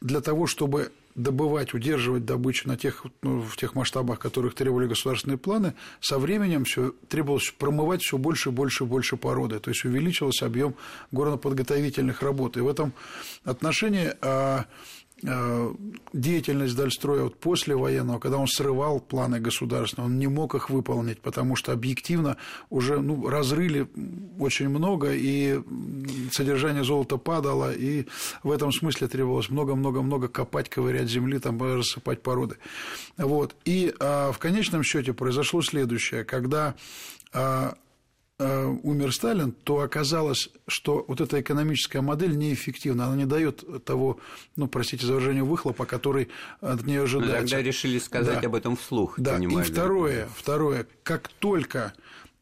для 0.00 0.20
того, 0.20 0.46
чтобы 0.46 0.92
добывать, 1.16 1.74
удерживать 1.74 2.24
добычу 2.24 2.68
на 2.68 2.76
тех, 2.76 3.04
ну, 3.20 3.40
в 3.40 3.56
тех 3.56 3.74
масштабах, 3.74 4.20
которых 4.20 4.54
требовали 4.54 4.86
государственные 4.86 5.38
планы, 5.38 5.74
со 6.00 6.20
временем 6.20 6.64
все 6.64 6.92
требовалось 7.08 7.50
промывать 7.50 8.02
все 8.02 8.16
больше 8.16 8.50
и 8.50 8.52
больше 8.52 8.84
и 8.84 8.86
больше 8.86 9.16
породы, 9.16 9.58
то 9.58 9.70
есть 9.70 9.84
увеличивался 9.84 10.46
объем 10.46 10.76
горноподготовительных 11.10 12.22
работ. 12.22 12.56
И 12.56 12.60
в 12.60 12.68
этом 12.68 12.92
отношении 13.42 14.12
э, 14.22 14.64
деятельность 15.22 16.76
Дальстроя 16.76 17.22
вот 17.22 17.38
после 17.38 17.76
военного, 17.76 18.18
когда 18.18 18.38
он 18.38 18.48
срывал 18.48 18.98
планы 19.00 19.38
государственные, 19.38 20.06
он 20.06 20.18
не 20.18 20.26
мог 20.26 20.54
их 20.54 20.68
выполнить, 20.68 21.20
потому 21.20 21.54
что 21.54 21.72
объективно 21.72 22.36
уже 22.70 23.00
ну, 23.00 23.28
разрыли 23.28 23.88
очень 24.38 24.68
много, 24.68 25.12
и 25.12 25.60
содержание 26.32 26.82
золота 26.82 27.18
падало, 27.18 27.72
и 27.72 28.06
в 28.42 28.50
этом 28.50 28.72
смысле 28.72 29.06
требовалось 29.08 29.48
много-много-много 29.48 30.28
копать, 30.28 30.68
ковырять 30.68 31.08
земли, 31.08 31.38
там 31.38 31.62
рассыпать 31.62 32.22
породы. 32.22 32.56
Вот. 33.16 33.54
И 33.64 33.94
а, 34.00 34.32
в 34.32 34.38
конечном 34.38 34.82
счете 34.82 35.12
произошло 35.12 35.62
следующее, 35.62 36.24
когда 36.24 36.74
а, 37.32 37.74
э, 37.74 37.74
умер 38.82 39.12
Сталин, 39.12 39.52
то 39.52 39.80
оказалось, 39.80 40.50
что 40.66 41.04
вот 41.08 41.20
эта 41.20 41.40
экономическая 41.40 42.00
модель 42.00 42.36
неэффективна, 42.36 43.06
она 43.06 43.16
не 43.16 43.26
дает 43.26 43.84
того, 43.84 44.18
ну, 44.56 44.68
простите 44.68 45.06
за 45.06 45.14
выражение, 45.14 45.42
выхлопа, 45.42 45.86
который 45.86 46.28
от 46.60 46.84
нее 46.84 47.02
ожидается. 47.02 47.56
Тогда 47.56 47.62
решили 47.62 47.98
сказать 47.98 48.40
да. 48.40 48.46
об 48.46 48.54
этом 48.54 48.76
вслух. 48.76 49.14
Да, 49.18 49.38
и 49.38 49.62
второе, 49.62 50.28
второе, 50.36 50.86
как 51.02 51.28
только 51.28 51.94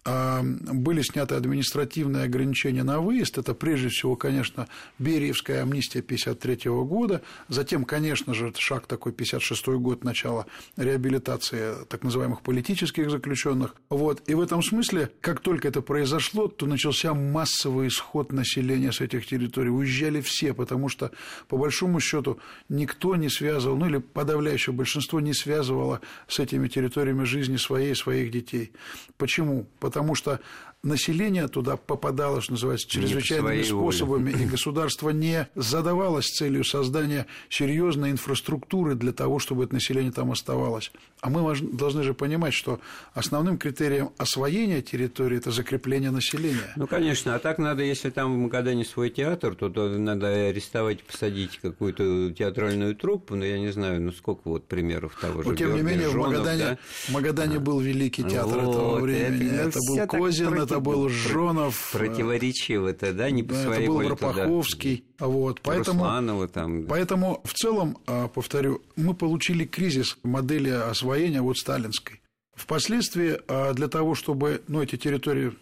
были 0.04 1.02
сняты 1.02 1.34
административные 1.34 2.24
ограничения 2.24 2.82
на 2.82 3.00
выезд. 3.00 3.36
Это 3.36 3.52
прежде 3.54 3.88
всего, 3.88 4.16
конечно, 4.16 4.66
Бериевская 4.98 5.62
амнистия 5.62 5.98
1953 5.98 6.70
года. 6.70 7.22
Затем, 7.48 7.84
конечно 7.84 8.32
же, 8.32 8.48
это 8.48 8.60
шаг 8.60 8.86
такой 8.86 9.12
1956 9.12 9.80
год 9.80 10.04
начала 10.04 10.46
реабилитации 10.76 11.84
так 11.88 12.02
называемых 12.02 12.40
политических 12.40 13.10
заключенных. 13.10 13.74
Вот. 13.90 14.22
И 14.26 14.34
в 14.34 14.40
этом 14.40 14.62
смысле, 14.62 15.10
как 15.20 15.40
только 15.40 15.68
это 15.68 15.82
произошло, 15.82 16.48
то 16.48 16.66
начался 16.66 17.12
массовый 17.12 17.88
исход 17.88 18.32
населения 18.32 18.92
с 18.92 19.02
этих 19.02 19.26
территорий. 19.26 19.70
Уезжали 19.70 20.22
все, 20.22 20.54
потому 20.54 20.88
что, 20.88 21.10
по 21.48 21.58
большому 21.58 22.00
счету, 22.00 22.38
никто 22.70 23.16
не 23.16 23.28
связывал, 23.28 23.76
ну 23.76 23.86
или 23.86 23.98
подавляющее 23.98 24.74
большинство 24.74 25.20
не 25.20 25.34
связывало 25.34 26.00
с 26.26 26.38
этими 26.38 26.68
территориями 26.68 27.24
жизни 27.24 27.58
своей 27.58 27.92
и 27.92 27.94
своих 27.94 28.30
детей. 28.30 28.72
Почему? 29.18 29.66
потому 29.90 29.99
что 30.14 30.40
население 30.82 31.48
туда 31.48 31.76
попадало, 31.76 32.40
что 32.40 32.52
называется, 32.52 32.88
чрезвычайными 32.88 33.62
способами, 33.62 34.32
воле. 34.32 34.44
и 34.44 34.46
государство 34.46 35.10
не 35.10 35.48
задавалось 35.54 36.26
целью 36.26 36.64
создания 36.64 37.26
серьезной 37.48 38.10
инфраструктуры 38.10 38.94
для 38.94 39.12
того, 39.12 39.38
чтобы 39.38 39.64
это 39.64 39.74
население 39.74 40.12
там 40.12 40.30
оставалось. 40.30 40.90
А 41.20 41.28
мы 41.28 41.54
должны 41.72 42.02
же 42.02 42.14
понимать, 42.14 42.54
что 42.54 42.80
основным 43.12 43.58
критерием 43.58 44.10
освоения 44.16 44.80
территории 44.80 45.36
это 45.36 45.50
закрепление 45.50 46.10
населения. 46.10 46.72
Ну, 46.76 46.86
конечно, 46.86 47.34
а 47.34 47.38
так 47.38 47.58
надо, 47.58 47.82
если 47.82 48.08
там 48.08 48.34
в 48.34 48.38
Магадане 48.38 48.84
свой 48.84 49.10
театр, 49.10 49.54
то, 49.54 49.68
то 49.68 49.88
надо 49.88 50.28
арестовать, 50.48 51.02
посадить 51.02 51.58
какую-то 51.58 52.32
театральную 52.32 52.96
труппу, 52.96 53.34
ну, 53.34 53.44
я 53.44 53.58
не 53.58 53.70
знаю, 53.70 54.00
ну, 54.00 54.12
сколько 54.12 54.48
вот 54.48 54.66
примеров 54.66 55.14
того 55.20 55.42
же. 55.42 55.48
Но, 55.50 55.54
тем 55.54 55.74
не 55.74 55.82
менее, 55.82 56.08
Жонов, 56.08 56.28
в 56.28 56.38
Магадане, 56.38 56.64
да? 56.64 56.78
в 56.80 57.08
Магадане 57.10 57.56
а. 57.56 57.60
был 57.60 57.80
великий 57.80 58.22
театр 58.22 58.60
вот, 58.60 58.74
этого 58.74 58.98
времени. 59.00 59.50
Это, 59.50 59.68
это 59.68 59.80
был 59.80 60.06
Козин, 60.06 60.54
это 60.70 60.80
был 60.80 61.08
Жонов. 61.08 61.90
Противоречиво 61.92 62.88
это, 62.88 63.12
да, 63.12 63.30
не 63.30 63.42
по 63.42 63.54
да, 63.54 63.62
своей 63.62 63.82
Это 63.82 63.92
был 63.92 64.08
Рапаховский. 64.08 65.04
Туда. 65.18 65.30
Вот, 65.30 65.60
поэтому, 65.62 66.04
Русланова 66.04 66.48
там. 66.48 66.86
Поэтому 66.86 67.40
в 67.44 67.52
целом, 67.54 67.98
а, 68.06 68.28
повторю, 68.28 68.82
мы 68.96 69.14
получили 69.14 69.64
кризис 69.64 70.18
модели 70.22 70.70
освоения 70.70 71.42
вот 71.42 71.58
сталинской. 71.58 72.20
Впоследствии 72.54 73.38
а, 73.48 73.72
для 73.74 73.88
того, 73.88 74.14
чтобы 74.14 74.62
ну, 74.68 74.82
эти 74.82 74.96
территории 74.96 75.52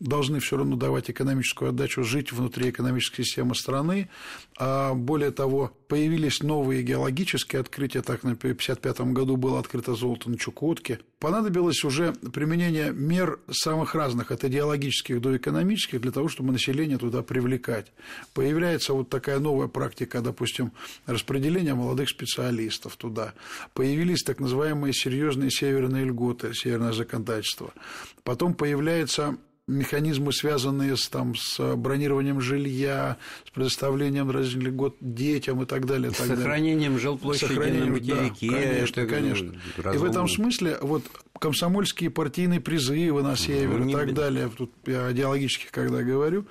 должны 0.00 0.40
все 0.40 0.56
равно 0.56 0.76
давать 0.76 1.10
экономическую 1.10 1.70
отдачу, 1.70 2.02
жить 2.02 2.32
внутри 2.32 2.70
экономической 2.70 3.22
системы 3.22 3.54
страны. 3.54 4.08
А 4.58 4.94
более 4.94 5.30
того, 5.30 5.72
появились 5.88 6.42
новые 6.42 6.82
геологические 6.82 7.60
открытия. 7.60 8.02
Так, 8.02 8.22
на 8.22 8.32
1955 8.32 9.12
году 9.12 9.36
было 9.36 9.60
открыто 9.60 9.94
золото 9.94 10.30
на 10.30 10.38
Чукотке. 10.38 11.00
Понадобилось 11.18 11.84
уже 11.84 12.12
применение 12.32 12.92
мер 12.92 13.40
самых 13.50 13.94
разных, 13.94 14.30
от 14.30 14.44
идеологических 14.44 15.20
до 15.20 15.36
экономических, 15.36 16.00
для 16.00 16.10
того, 16.10 16.28
чтобы 16.28 16.52
население 16.52 16.98
туда 16.98 17.22
привлекать. 17.22 17.92
Появляется 18.34 18.92
вот 18.92 19.08
такая 19.08 19.38
новая 19.38 19.68
практика, 19.68 20.20
допустим, 20.20 20.72
распределения 21.06 21.74
молодых 21.74 22.08
специалистов 22.08 22.96
туда. 22.96 23.32
Появились 23.72 24.22
так 24.22 24.40
называемые 24.40 24.92
серьезные 24.92 25.50
северные 25.50 26.04
льготы, 26.04 26.52
северное 26.52 26.92
законодательство. 26.92 27.72
Потом 28.22 28.54
появляется 28.54 29.36
механизмы, 29.66 30.32
связанные 30.32 30.96
с, 30.96 31.08
там, 31.08 31.34
с 31.34 31.76
бронированием 31.76 32.40
жилья, 32.40 33.16
с 33.46 33.50
предоставлением 33.50 34.30
разных 34.30 34.62
льгот 34.62 34.96
детям 35.00 35.62
и 35.62 35.66
так 35.66 35.86
далее. 35.86 36.10
И 36.10 36.14
так 36.14 36.26
сохранением 36.26 36.92
далее. 36.92 36.98
жилплощади 36.98 37.52
Сохранением, 37.52 37.86
на 37.86 37.92
материке. 37.92 38.50
Да, 38.50 38.60
конечно, 38.60 39.00
это 39.00 39.14
конечно. 39.14 39.54
Разумно. 39.76 39.94
И 39.94 39.98
в 39.98 40.04
этом 40.04 40.28
смысле 40.28 40.78
вот 40.82 41.04
комсомольские 41.38 42.10
партийные 42.10 42.60
призывы 42.60 43.22
на 43.22 43.36
север 43.36 43.80
ну, 43.80 43.88
и 43.88 43.92
так 43.92 44.14
далее, 44.14 44.50
тут 44.56 44.72
я 44.86 45.10
идеологических 45.12 45.70
когда 45.70 46.02
говорю, 46.02 46.46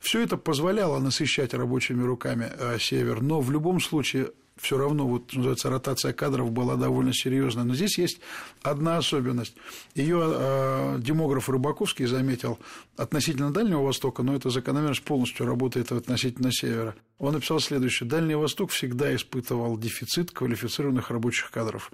все 0.00 0.22
это 0.22 0.36
позволяло 0.36 0.98
насыщать 0.98 1.54
рабочими 1.54 2.02
руками 2.02 2.50
э, 2.58 2.78
север, 2.80 3.22
но 3.22 3.40
в 3.40 3.50
любом 3.50 3.80
случае 3.80 4.30
все 4.60 4.78
равно, 4.78 5.06
вот, 5.06 5.32
называется, 5.34 5.70
ротация 5.70 6.12
кадров 6.12 6.50
была 6.50 6.76
довольно 6.76 7.12
серьезная. 7.12 7.64
Но 7.64 7.74
здесь 7.74 7.98
есть 7.98 8.20
одна 8.62 8.96
особенность. 8.96 9.54
Ее 9.94 10.22
э, 10.22 10.96
демограф 10.98 11.48
Рыбаковский 11.48 12.06
заметил 12.06 12.58
относительно 12.96 13.52
Дальнего 13.52 13.82
Востока, 13.82 14.22
но 14.22 14.34
эта 14.34 14.50
закономерность 14.50 15.02
полностью 15.02 15.46
работает 15.46 15.92
относительно 15.92 16.52
Севера. 16.52 16.94
Он 17.18 17.34
написал 17.34 17.60
следующее. 17.60 18.08
Дальний 18.08 18.34
Восток 18.34 18.70
всегда 18.70 19.14
испытывал 19.14 19.78
дефицит 19.78 20.30
квалифицированных 20.30 21.10
рабочих 21.10 21.50
кадров 21.50 21.90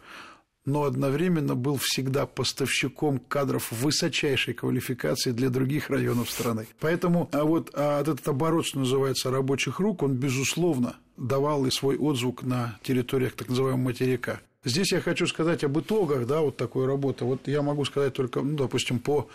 но 0.65 0.85
одновременно 0.85 1.55
был 1.55 1.77
всегда 1.77 2.27
поставщиком 2.27 3.19
кадров 3.19 3.73
высочайшей 3.73 4.55
квалификации 4.55 5.33
для 5.33 5.51
других 5.51 5.91
районов 5.91 6.31
страны. 6.31 6.69
Поэтому 6.81 7.29
а 7.33 7.45
вот 7.45 7.71
а 7.75 8.01
этот 8.01 8.27
оборот, 8.29 8.67
что 8.67 8.81
называется, 8.81 9.31
рабочих 9.31 9.81
рук, 9.81 10.03
он, 10.03 10.15
безусловно, 10.15 10.97
давал 11.17 11.67
и 11.67 11.71
свой 11.71 11.97
отзвук 11.97 12.43
на 12.43 12.79
территориях 12.83 13.35
так 13.35 13.49
называемого 13.49 13.83
материка. 13.83 14.41
Здесь 14.65 14.93
я 14.93 15.01
хочу 15.01 15.27
сказать 15.27 15.65
об 15.65 15.79
итогах 15.79 16.27
да, 16.27 16.41
вот 16.41 16.57
такой 16.57 16.87
работы. 16.87 17.25
Вот 17.25 17.49
я 17.49 17.63
могу 17.63 17.85
сказать 17.85 18.15
только, 18.15 18.43
ну, 18.43 18.57
допустим, 18.57 19.01
по 19.01 19.29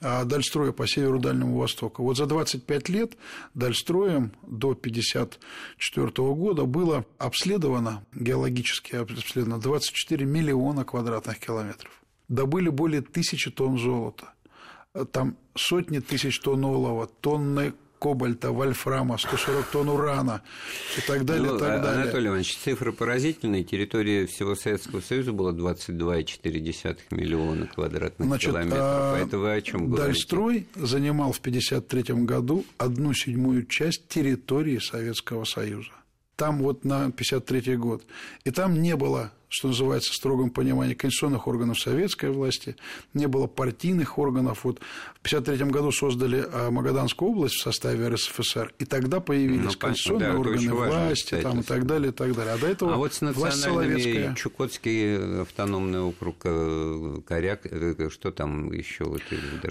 а, 0.00 0.24
Дальстроя 0.24 0.70
по 0.70 0.86
северу 0.86 1.18
Дальнего 1.18 1.58
Востока. 1.58 2.00
Вот 2.00 2.16
за 2.16 2.26
25 2.26 2.88
лет 2.88 3.16
Дальстроем 3.54 4.30
до 4.42 4.70
1954 4.70 6.28
года 6.34 6.64
было 6.64 7.04
обследовано, 7.18 8.04
геологически 8.14 8.94
обследовано, 8.94 9.60
24 9.60 10.24
миллиона 10.24 10.84
квадратных 10.84 11.40
километров. 11.40 11.90
Добыли 12.28 12.68
более 12.68 13.02
тысячи 13.02 13.50
тонн 13.50 13.78
золота. 13.78 14.32
Там 15.10 15.36
сотни 15.56 15.98
тысяч 15.98 16.38
тонн 16.38 16.64
олова, 16.64 17.08
тонны 17.20 17.74
кобальта, 17.98 18.52
вольфрама, 18.52 19.18
140 19.18 19.66
тонн 19.66 19.88
урана 19.88 20.42
и 20.96 21.00
так 21.00 21.24
далее, 21.24 21.52
ну, 21.52 21.58
так 21.58 21.82
далее. 21.82 22.02
Анатолий 22.02 22.28
Иванович, 22.28 22.56
цифры 22.56 22.92
поразительные. 22.92 23.64
Территория 23.64 24.26
всего 24.26 24.54
Советского 24.54 25.00
Союза 25.00 25.32
была 25.32 25.52
22,4 25.52 26.96
миллиона 27.10 27.66
квадратных 27.66 28.28
Значит, 28.28 28.50
километров. 28.50 28.80
А 28.80 29.18
это 29.18 29.38
вы 29.38 29.54
о 29.54 29.60
чем 29.60 29.86
говорите? 29.86 30.06
Дальстрой 30.06 30.66
занимал 30.74 31.32
в 31.32 31.38
1953 31.38 32.24
году 32.24 32.64
одну 32.78 33.12
седьмую 33.12 33.66
часть 33.66 34.08
территории 34.08 34.78
Советского 34.78 35.44
Союза. 35.44 35.90
Там 36.38 36.62
вот 36.62 36.84
на 36.84 37.10
53 37.10 37.76
год. 37.76 38.04
И 38.44 38.50
там 38.50 38.80
не 38.80 38.94
было 38.94 39.32
что 39.48 39.68
называется, 39.68 40.12
в 40.12 40.14
строгом 40.14 40.50
понимании 40.50 40.94
конституционных 40.94 41.46
органов 41.46 41.80
советской 41.80 42.30
власти, 42.30 42.76
не 43.14 43.26
было 43.26 43.46
партийных 43.46 44.18
органов. 44.18 44.64
Вот 44.64 44.78
в 44.78 45.26
1953 45.26 45.70
году 45.70 45.90
создали 45.90 46.44
а, 46.52 46.70
Магаданскую 46.70 47.30
область 47.30 47.54
в 47.54 47.62
составе 47.62 48.08
РСФСР, 48.08 48.74
и 48.78 48.84
тогда 48.84 49.20
появились 49.20 49.72
ну, 49.72 49.78
конституционные 49.78 50.32
да, 50.32 50.38
органы 50.38 50.74
власти 50.74 51.40
там, 51.42 51.60
и 51.60 51.62
так 51.62 51.86
далее, 51.86 52.10
и 52.10 52.14
так 52.14 52.34
далее. 52.34 52.54
А 52.54 52.58
до 52.58 52.66
этого 52.66 52.94
а 52.94 52.96
вот 52.98 53.14
с 53.14 53.22
власть 53.22 53.60
советская... 53.60 54.34
Чукотский 54.34 55.42
автономный 55.42 56.00
округ, 56.00 56.36
э, 56.44 57.20
Коряк, 57.26 57.60
э, 57.64 58.10
что 58.10 58.32
там 58.32 58.70
еще? 58.72 59.04
Вот, 59.04 59.22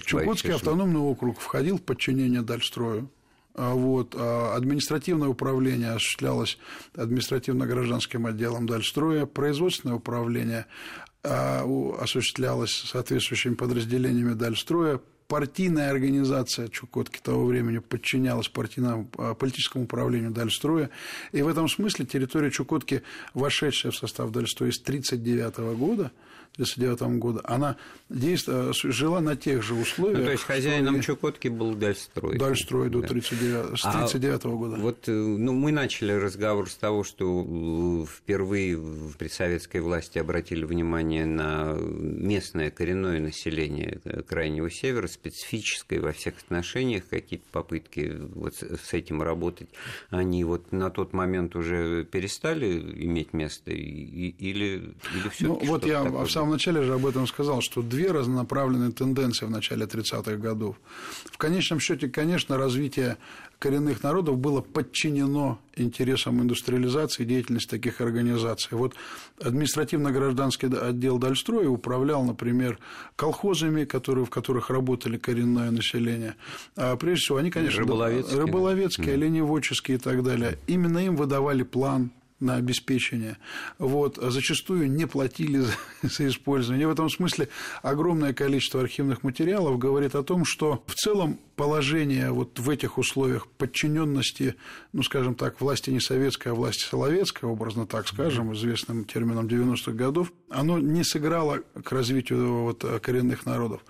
Чукотский 0.05 0.53
автономный 0.53 0.99
округ 0.99 1.39
входил 1.39 1.77
в 1.77 1.83
подчинение 1.83 2.41
Дальстрою. 2.41 3.09
А 3.57 3.73
вот, 3.73 4.13
а 4.15 4.55
административное 4.55 5.29
управление 5.29 5.89
осуществлялось 5.89 6.59
административно-гражданским 6.95 8.27
отделом 8.27 8.67
Дальстроя, 8.67 9.25
производственное 9.25 9.95
управление 9.95 10.67
а, 11.23 11.63
осуществлялось 11.99 12.71
соответствующими 12.71 13.55
подразделениями 13.55 14.33
Дальстроя, 14.33 15.01
партийная 15.27 15.91
организация 15.91 16.67
Чукотки 16.69 17.19
того 17.19 17.45
времени 17.45 17.79
подчинялась 17.79 18.47
партийному, 18.47 19.05
политическому 19.39 19.83
управлению 19.83 20.31
Дальстроя, 20.31 20.89
и 21.31 21.41
в 21.41 21.47
этом 21.47 21.67
смысле 21.67 22.05
территория 22.05 22.51
Чукотки, 22.51 23.03
вошедшая 23.33 23.91
в 23.91 23.95
состав 23.95 24.31
Дальстроя 24.31 24.71
с 24.71 24.79
1939 24.79 25.77
года, 25.77 26.11
1939 26.57 27.19
года, 27.19 27.41
она 27.43 27.77
действовала, 28.09 28.73
жила 28.73 29.21
на 29.21 29.35
тех 29.35 29.61
же 29.61 29.75
условиях. 29.75 30.19
Ну, 30.19 30.25
то 30.25 30.31
есть 30.31 30.43
хозяином 30.43 31.01
Чукотки 31.01 31.49
был 31.49 31.75
Дальстрой. 31.75 32.37
Дальстрой 32.37 32.89
до 32.89 33.01
39, 33.01 33.79
с 33.79 33.85
1939 33.85 34.45
а 34.45 34.49
года. 34.49 34.75
Вот 34.77 35.03
ну, 35.07 35.53
мы 35.53 35.71
начали 35.71 36.13
разговор 36.13 36.69
с 36.69 36.75
того, 36.75 37.03
что 37.03 38.07
впервые 38.11 38.79
при 39.19 39.27
советской 39.27 39.81
власти 39.81 40.17
обратили 40.17 40.65
внимание 40.65 41.25
на 41.25 41.75
местное 41.77 42.71
коренное 42.71 43.19
население 43.19 43.99
Крайнего 44.27 44.71
Севера, 44.71 45.07
специфическое 45.19 45.99
во 45.99 46.11
всех 46.11 46.37
отношениях, 46.39 47.07
какие-то 47.09 47.45
попытки 47.51 48.15
вот 48.35 48.55
с 48.55 48.93
этим 48.93 49.21
работать, 49.21 49.69
они 50.09 50.43
вот 50.43 50.71
на 50.71 50.89
тот 50.89 51.13
момент 51.13 51.55
уже 51.55 52.05
перестали 52.05 52.79
иметь 53.03 53.33
место 53.33 53.71
или, 53.71 54.35
или 54.39 55.29
все 55.29 55.47
Ну, 55.47 55.59
вот 55.63 55.85
я 55.85 56.03
такое? 56.03 56.25
в 56.25 56.31
самом 56.31 56.51
начале 56.51 56.83
же 56.83 56.93
об 56.93 57.05
этом 57.05 57.27
сказал, 57.27 57.61
что 57.61 57.81
две 57.81 58.11
разнонаправленные 58.11 58.91
тенденции 58.91 59.45
в 59.45 59.49
начале 59.49 59.85
30-х 59.85 60.35
годов. 60.35 60.77
В 61.25 61.37
конечном 61.37 61.79
счете, 61.79 62.07
конечно, 62.07 62.57
развитие 62.57 63.17
коренных 63.59 64.03
народов 64.03 64.37
было 64.37 64.61
подчинено 64.61 65.59
интересам 65.75 66.41
индустриализации 66.41 67.23
и 67.23 67.25
деятельности 67.25 67.69
таких 67.69 68.01
организаций. 68.01 68.77
Вот 68.77 68.95
административно-гражданский 69.41 70.67
отдел 70.67 71.17
Дальстроя 71.17 71.67
управлял, 71.67 72.23
например, 72.23 72.79
колхозами, 73.15 73.85
которые, 73.85 74.25
в 74.25 74.29
которых 74.29 74.69
работали 74.69 75.17
коренное 75.17 75.71
население. 75.71 76.35
А 76.75 76.95
прежде 76.95 77.25
всего, 77.25 77.37
они, 77.37 77.51
конечно, 77.51 77.79
рыболовецкие, 77.79 78.39
рыболовецкие 78.39 79.07
да. 79.07 79.13
оленеводческие 79.13 79.97
и 79.97 79.99
так 79.99 80.23
далее. 80.23 80.57
Именно 80.67 80.99
им 80.99 81.15
выдавали 81.15 81.63
план 81.63 82.11
на 82.39 82.55
обеспечение, 82.55 83.37
вот, 83.79 84.17
а 84.19 84.29
зачастую 84.29 84.91
не 84.91 85.07
платили 85.07 85.59
за, 85.59 85.73
за 86.03 86.27
использование. 86.27 86.83
И 86.83 86.87
в 86.87 86.91
этом 86.91 87.09
смысле 87.09 87.49
огромное 87.81 88.33
количество 88.33 88.81
архивных 88.81 89.23
материалов 89.23 89.79
говорит 89.79 90.15
о 90.15 90.23
том, 90.23 90.45
что 90.45 90.83
в 90.85 90.93
целом 90.93 91.39
положение 91.55 92.31
вот 92.31 92.59
в 92.59 92.69
этих 92.69 92.99
условиях 92.99 93.47
подчиненности, 93.47 94.55
ну, 94.93 95.01
скажем 95.01 95.33
так, 95.33 95.59
власти 95.59 95.89
не 95.89 95.99
советской, 95.99 96.49
а 96.49 96.53
власти 96.53 96.83
соловецкой, 96.83 97.49
образно 97.49 97.87
так 97.87 98.07
скажем, 98.07 98.53
известным 98.53 99.05
термином 99.05 99.47
90-х 99.47 99.91
годов, 99.93 100.31
оно 100.49 100.77
не 100.77 101.03
сыграло 101.03 101.63
к 101.83 101.91
развитию 101.91 102.63
вот 102.63 102.85
коренных 103.01 103.45
народов. 103.47 103.81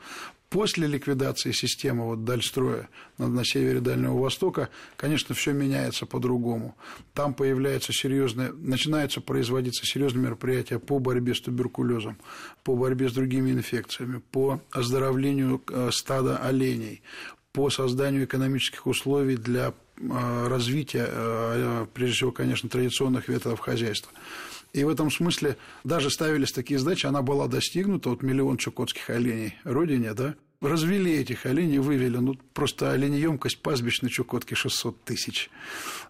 После 0.50 0.88
ликвидации 0.88 1.52
системы 1.52 2.06
вот 2.06 2.24
Дальстроя 2.24 2.88
на, 3.18 3.28
на 3.28 3.44
севере 3.44 3.82
Дальнего 3.82 4.18
Востока, 4.18 4.70
конечно, 4.96 5.36
все 5.36 5.52
меняется 5.52 6.06
по-другому. 6.06 6.78
Там 7.14 7.34
появляется 7.34 7.92
серьезное, 7.92 8.54
начинаются 8.54 9.20
производиться 9.20 9.86
серьезные 9.86 10.24
мероприятия 10.24 10.80
по 10.80 11.00
борьбе 11.00 11.36
с 11.36 11.42
туберкулезом, 11.42 12.18
по 12.64 12.78
борьбе 12.78 13.10
с 13.10 13.14
другими 13.14 13.52
инфекциями, 13.52 14.22
по 14.32 14.62
оздоровлению 14.72 15.62
э, 15.68 15.90
стада 15.92 16.38
оленей, 16.38 17.02
по 17.52 17.70
созданию 17.70 18.24
экономических 18.24 18.88
условий 18.88 19.36
для 19.36 19.74
э, 19.98 20.48
развития, 20.48 21.08
э, 21.10 21.86
прежде 21.94 22.16
всего, 22.16 22.32
конечно, 22.32 22.70
традиционных 22.70 23.28
ветров 23.28 23.60
хозяйства. 23.60 24.14
И 24.74 24.84
в 24.84 24.90
этом 24.90 25.10
смысле 25.10 25.58
даже 25.84 26.10
ставились 26.10 26.52
такие 26.52 26.80
задачи, 26.80 27.06
она 27.06 27.22
была 27.22 27.48
достигнута, 27.48 28.10
вот 28.10 28.22
миллион 28.22 28.58
чукотских 28.58 29.10
оленей 29.10 29.56
родине, 29.64 30.14
да, 30.14 30.36
развели 30.62 31.14
этих 31.14 31.46
оленей, 31.46 31.78
вывели. 31.78 32.18
Ну, 32.18 32.36
просто 32.54 32.92
оленеемкость 32.92 33.62
пастбищ 33.62 34.02
на 34.02 34.10
Чукотке 34.10 34.56
600 34.56 35.04
тысяч. 35.04 35.50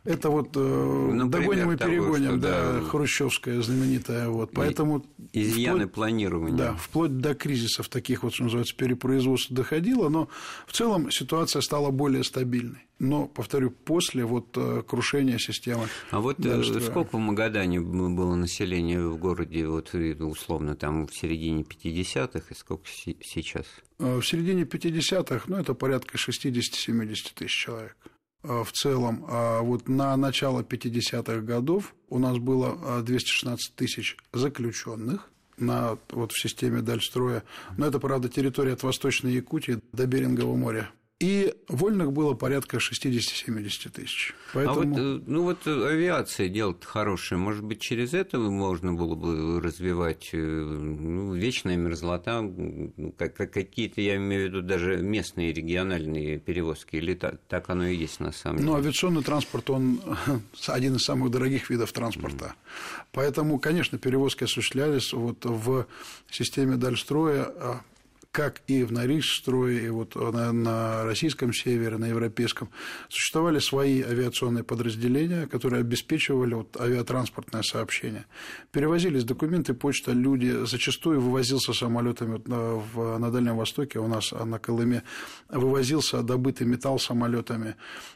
Это 0.04 0.30
вот 0.30 0.52
э, 0.56 1.22
догоним 1.26 1.74
и 1.74 1.78
перегоним, 1.78 2.40
да, 2.40 2.74
да, 2.74 2.82
хрущевская 2.82 3.62
знаменитая. 3.62 4.30
Вот. 4.30 4.52
Поэтому 4.54 5.06
изъяны 5.34 5.80
вплоть, 5.80 5.94
планирования. 5.94 6.58
Да, 6.58 6.74
вплоть 6.76 7.18
до 7.18 7.36
кризисов 7.36 7.90
таких 7.90 8.24
вот, 8.24 8.34
что 8.34 8.44
называется, 8.44 8.76
перепроизводства 8.76 9.56
доходило, 9.56 10.10
но 10.10 10.30
в 10.66 10.74
целом 10.74 11.12
ситуация 11.12 11.62
стала 11.62 11.92
более 11.92 12.24
стабильной 12.24 12.88
но, 13.00 13.28
повторю, 13.28 13.72
после 13.72 14.26
вот 14.26 14.58
э, 14.58 14.84
крушения 14.88 15.38
системы. 15.38 15.88
А 16.12 16.20
вот 16.20 16.40
э, 16.40 16.44
дальше, 16.44 16.80
сколько 16.82 17.18
в 17.18 17.20
Магадане 17.20 17.80
было 17.80 18.36
населения 18.36 19.02
в 19.02 19.18
городе, 19.18 19.68
вот 19.68 19.94
условно, 19.94 20.76
там 20.76 21.08
в 21.08 21.16
середине 21.16 21.64
50-х, 21.64 22.46
и 22.50 22.54
сколько 22.56 22.84
сейчас? 22.88 23.66
Э, 24.00 24.18
в 24.20 24.24
середине 24.26 24.64
50-х, 24.64 25.46
ну, 25.48 25.58
это 25.58 25.74
порядка 25.74 26.18
60-70 26.18 27.16
тысяч 27.36 27.52
человек 27.52 27.98
в 28.44 28.72
целом. 28.72 29.26
А 29.28 29.62
вот 29.62 29.90
на 29.90 30.16
начало 30.16 30.62
50-х 30.62 31.42
годов 31.42 31.94
у 32.08 32.18
нас 32.18 32.38
было 32.38 33.02
216 33.04 33.76
тысяч 33.76 34.16
заключенных, 34.32 35.30
на, 35.58 35.98
вот 36.12 36.32
в 36.32 36.40
системе 36.40 36.82
Дальстроя. 36.82 37.44
Но 37.78 37.88
это, 37.88 38.00
правда, 38.00 38.30
территория 38.30 38.74
от 38.74 38.84
Восточной 38.84 39.34
Якутии 39.34 39.80
до 39.92 40.06
Берингового 40.06 40.56
моря 40.56 40.92
и 41.20 41.56
вольных 41.68 42.14
было 42.14 42.36
порядка 42.36 42.78
60-70 42.78 43.90
тысяч. 43.90 44.36
Поэтому... 44.54 44.82
А 44.82 44.86
вот, 44.86 44.98
э, 45.00 45.24
ну 45.26 45.44
вот 45.44 45.58
э, 45.66 45.88
авиация 45.88 46.48
дело 46.48 46.76
хорошее, 46.80 47.40
может 47.40 47.64
быть, 47.64 47.82
через 47.82 48.14
это 48.14 48.38
можно 48.38 48.94
было 48.94 49.16
бы 49.16 49.60
развивать 49.60 50.30
э, 50.34 50.38
ну, 50.38 51.34
вечная 51.34 51.76
мерзлота, 51.76 52.42
ну, 52.42 53.14
какие-то, 53.18 54.00
я 54.00 54.18
имею 54.18 54.44
в 54.44 54.46
виду, 54.50 54.62
даже 54.62 54.98
местные 54.98 55.54
региональные 55.54 56.38
перевозки, 56.38 56.98
или 56.98 57.16
так, 57.16 57.40
так 57.48 57.70
оно 57.70 57.88
и 57.88 57.96
есть 57.96 58.20
на 58.20 58.32
самом 58.32 58.58
деле? 58.58 58.70
Ну, 58.70 58.76
авиационный 58.76 59.24
транспорт, 59.24 59.72
он 59.72 60.00
один 60.68 60.98
из 60.98 61.04
самых 61.04 61.32
дорогих 61.32 61.72
видов 61.72 61.92
транспорта. 61.94 62.46
Mm. 62.46 63.02
Поэтому, 63.14 63.58
конечно, 63.58 63.98
перевозки 63.98 64.44
осуществлялись 64.44 65.14
вот 65.14 65.44
в 65.46 65.88
системе 66.30 66.76
Дальстроя 66.76 67.46
а 67.46 67.82
как 68.32 68.62
и 68.68 68.84
в 68.84 68.92
Норильск-строе, 68.92 69.86
и 69.86 69.90
вот 69.90 70.16
на, 70.16 70.52
на 70.52 71.04
российском 71.06 71.54
севере, 71.54 71.98
на 71.98 72.06
европейском, 72.06 72.70
существовали 73.10 73.60
свои 73.60 74.02
авиационные 74.02 74.64
подразделения, 74.64 75.48
которые 75.48 75.82
обеспечивали 75.82 76.54
вот 76.54 76.80
авиатранспортное 76.80 77.64
сообщение. 77.64 78.26
Перевозились 78.72 79.24
документы, 79.24 79.74
почта, 79.74 80.12
люди, 80.12 80.66
зачастую 80.66 81.22
вывозился 81.22 81.74
самолетами 81.74 82.34
вот 82.34 82.48
на, 82.48 82.76
в, 82.76 83.18
на 83.18 83.32
Дальнем 83.32 83.58
Востоке, 83.58 84.00
у 84.00 84.08
нас 84.08 84.32
на 84.32 84.60
Колыме, 84.60 85.04
вывозился 85.50 86.22
добытый 86.22 86.68
металл 86.68 87.00
самолетами. 87.00 87.76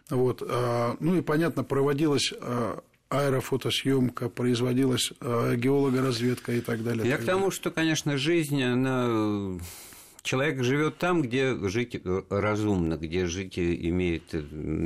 Вот. 0.10 0.44
А, 0.48 0.96
ну 1.00 1.16
и, 1.16 1.22
понятно, 1.22 1.64
проводилась 1.64 2.34
а, 2.40 2.82
аэрофотосъемка, 3.10 4.30
производилась 4.30 5.12
а, 5.20 5.56
геологоразведка 5.56 6.54
и 6.54 6.62
так 6.62 6.84
далее. 6.84 7.08
Я 7.08 7.16
так 7.16 7.24
к 7.24 7.26
тому, 7.26 7.40
далее. 7.40 7.52
что, 7.52 7.72
конечно, 7.72 8.18
жизнь, 8.18 8.62
она 8.64 9.60
Человек 10.24 10.64
живет 10.64 11.00
там, 11.00 11.24
где 11.24 11.56
жить 11.68 11.96
э, 11.96 12.22
разумно, 12.30 12.96
где 12.96 13.26
жить 13.26 13.58
имеет, 13.58 14.36
э, 14.36 14.44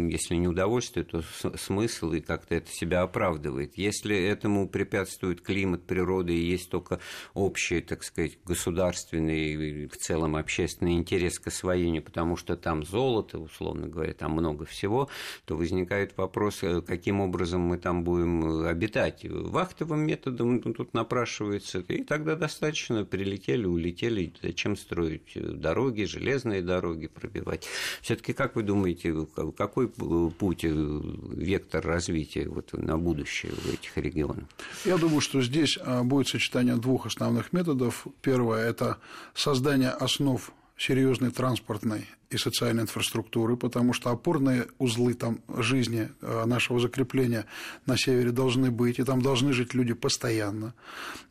если 0.10 0.36
не 0.36 0.48
удовольствие, 0.48 1.04
то 1.04 1.24
смысл 1.58 2.14
и 2.14 2.22
как-то 2.22 2.56
это 2.56 2.72
себя 2.72 3.02
оправдывает. 3.02 3.78
Если 3.78 4.18
этому 4.18 4.70
препятствует 4.70 5.42
климат, 5.42 5.84
природа 5.84 6.32
и 6.32 6.40
есть 6.40 6.70
только 6.70 7.02
общий, 7.34 7.82
так 7.82 8.06
сказать, 8.06 8.40
государственный 8.46 9.88
в 9.88 9.98
целом 9.98 10.38
общественный 10.38 10.94
интерес 10.94 11.38
к 11.38 11.48
освоению, 11.48 12.02
потому 12.02 12.38
что 12.38 12.56
там 12.56 12.86
золото, 12.86 13.38
условно 13.38 13.88
говоря, 13.88 14.14
там 14.14 14.32
много 14.32 14.64
всего, 14.64 15.10
то 15.44 15.58
возникает 15.58 16.16
вопрос, 16.16 16.64
э, 16.64 16.82
каким 16.82 17.20
образом 17.20 17.60
мы 17.60 17.78
там 17.78 18.06
будем 18.06 18.66
обитать. 18.66 19.26
Вахтовым 19.30 20.00
методом 20.00 20.62
тут 20.62 20.94
напрашивается, 20.94 21.80
и 21.80 22.04
тогда 22.04 22.36
достаточно 22.36 23.04
прилетели, 23.04 23.66
улетели, 23.66 24.34
зачем 24.42 24.78
строить 24.78 25.25
дороги, 25.36 26.04
железные 26.04 26.62
дороги 26.62 27.08
пробивать. 27.08 27.68
Все-таки 28.02 28.34
как 28.34 28.56
вы 28.56 28.64
думаете, 28.64 29.28
какой 29.58 29.88
путь, 29.88 30.64
э, 30.64 30.70
вектор 30.72 31.86
развития 31.86 32.48
вот 32.48 32.74
на 32.74 32.98
будущее 32.98 33.52
в 33.52 33.74
этих 33.74 33.98
регионах? 33.98 34.46
Я 34.86 34.98
думаю, 34.98 35.22
что 35.22 35.42
здесь 35.42 35.78
а, 35.82 36.04
будет 36.04 36.28
сочетание 36.28 36.76
двух 36.76 37.06
основных 37.06 37.54
методов. 37.54 38.08
Первое– 38.22 38.70
это 38.70 38.98
создание 39.34 39.90
основ 39.90 40.52
серьезной 40.78 41.32
транспортной 41.32 42.06
и 42.30 42.38
социальной 42.38 42.84
инфраструктуры, 42.84 43.56
потому 43.56 43.94
что 43.94 44.10
опорные 44.10 44.68
узлы 44.78 45.14
там 45.14 45.40
жизни 45.58 46.10
э, 46.22 46.46
нашего 46.46 46.80
закрепления 46.80 47.46
на 47.86 47.98
севере 47.98 48.32
должны 48.32 48.72
быть, 48.72 49.00
и 49.00 49.04
там 49.04 49.22
должны 49.22 49.54
жить 49.54 49.74
люди 49.74 49.94
постоянно. 49.94 50.74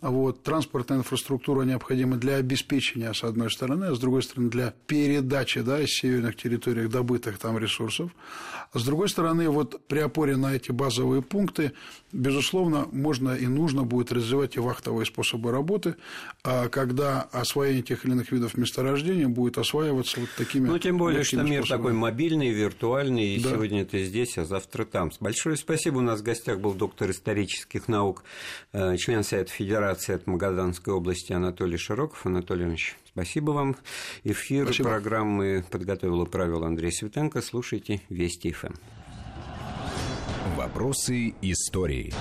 Вот. 0.01 0.43
Транспортная 0.43 0.99
инфраструктура 0.99 1.63
необходима 1.63 2.17
для 2.17 2.37
обеспечения, 2.37 3.13
с 3.13 3.25
одной 3.25 3.51
стороны, 3.51 3.87
а 3.87 3.95
с 3.95 3.99
другой 3.99 4.23
стороны, 4.23 4.51
для 4.51 4.75
передачи 4.87 5.61
да, 5.61 5.81
из 5.81 5.91
северных 5.91 6.37
территорий 6.37 6.89
добытых 6.89 7.39
там 7.39 7.59
ресурсов. 7.59 8.11
А 8.73 8.79
с 8.79 8.85
другой 8.85 9.09
стороны, 9.09 9.49
вот 9.49 9.87
при 9.87 10.01
опоре 10.01 10.37
на 10.37 10.55
эти 10.55 10.73
базовые 10.73 11.23
пункты, 11.23 11.73
безусловно, 12.13 12.87
можно 12.93 13.35
и 13.35 13.47
нужно 13.47 13.85
будет 13.85 14.13
развивать 14.13 14.57
и 14.57 14.61
вахтовые 14.61 15.07
способы 15.07 15.51
работы, 15.51 15.97
а 16.43 16.69
когда 16.69 17.23
освоение 17.23 17.83
тех 17.83 18.05
или 18.05 18.13
иных 18.13 18.33
видов 18.33 18.57
месторождений 18.57 19.27
будет 19.27 19.59
осваиваться 19.59 20.21
вот 20.21 20.29
такими 20.37 20.69
ну, 20.69 20.79
тем 20.85 20.99
более, 20.99 21.25
что 21.25 21.43
мир 21.43 21.65
способами. 21.65 21.79
такой 21.79 21.93
мобильный, 21.95 22.51
виртуальный, 22.51 23.37
и 23.37 23.43
да. 23.43 23.51
сегодня 23.51 23.87
ты 23.87 24.05
здесь, 24.05 24.37
а 24.37 24.45
завтра 24.45 24.85
там. 24.85 25.11
Большое 25.19 25.57
спасибо. 25.57 25.99
У 25.99 26.01
нас 26.03 26.21
в 26.21 26.23
гостях 26.23 26.61
был 26.61 26.75
доктор 26.75 27.11
исторических 27.11 27.89
наук, 27.89 28.23
э, 28.73 28.97
член 28.99 29.25
Совета 29.25 29.51
Федерации 29.51 30.15
от 30.15 30.27
Магаданской 30.27 30.93
области 30.93 31.33
Анатолий 31.33 31.79
Широков. 31.79 32.27
Анатолий 32.27 32.63
Иванович, 32.65 32.97
спасибо 33.09 33.53
вам. 33.53 33.77
Эфир 34.25 34.67
спасибо. 34.67 34.91
программы 34.91 35.65
подготовил 35.71 36.23
и 36.25 36.29
правил 36.29 36.65
Андрей 36.65 36.93
Светенко. 36.93 37.41
Слушайте 37.41 38.03
Вести 38.11 38.53
ФМ. 38.53 38.75
Вопросы 40.57 41.35
истории. 41.41 42.13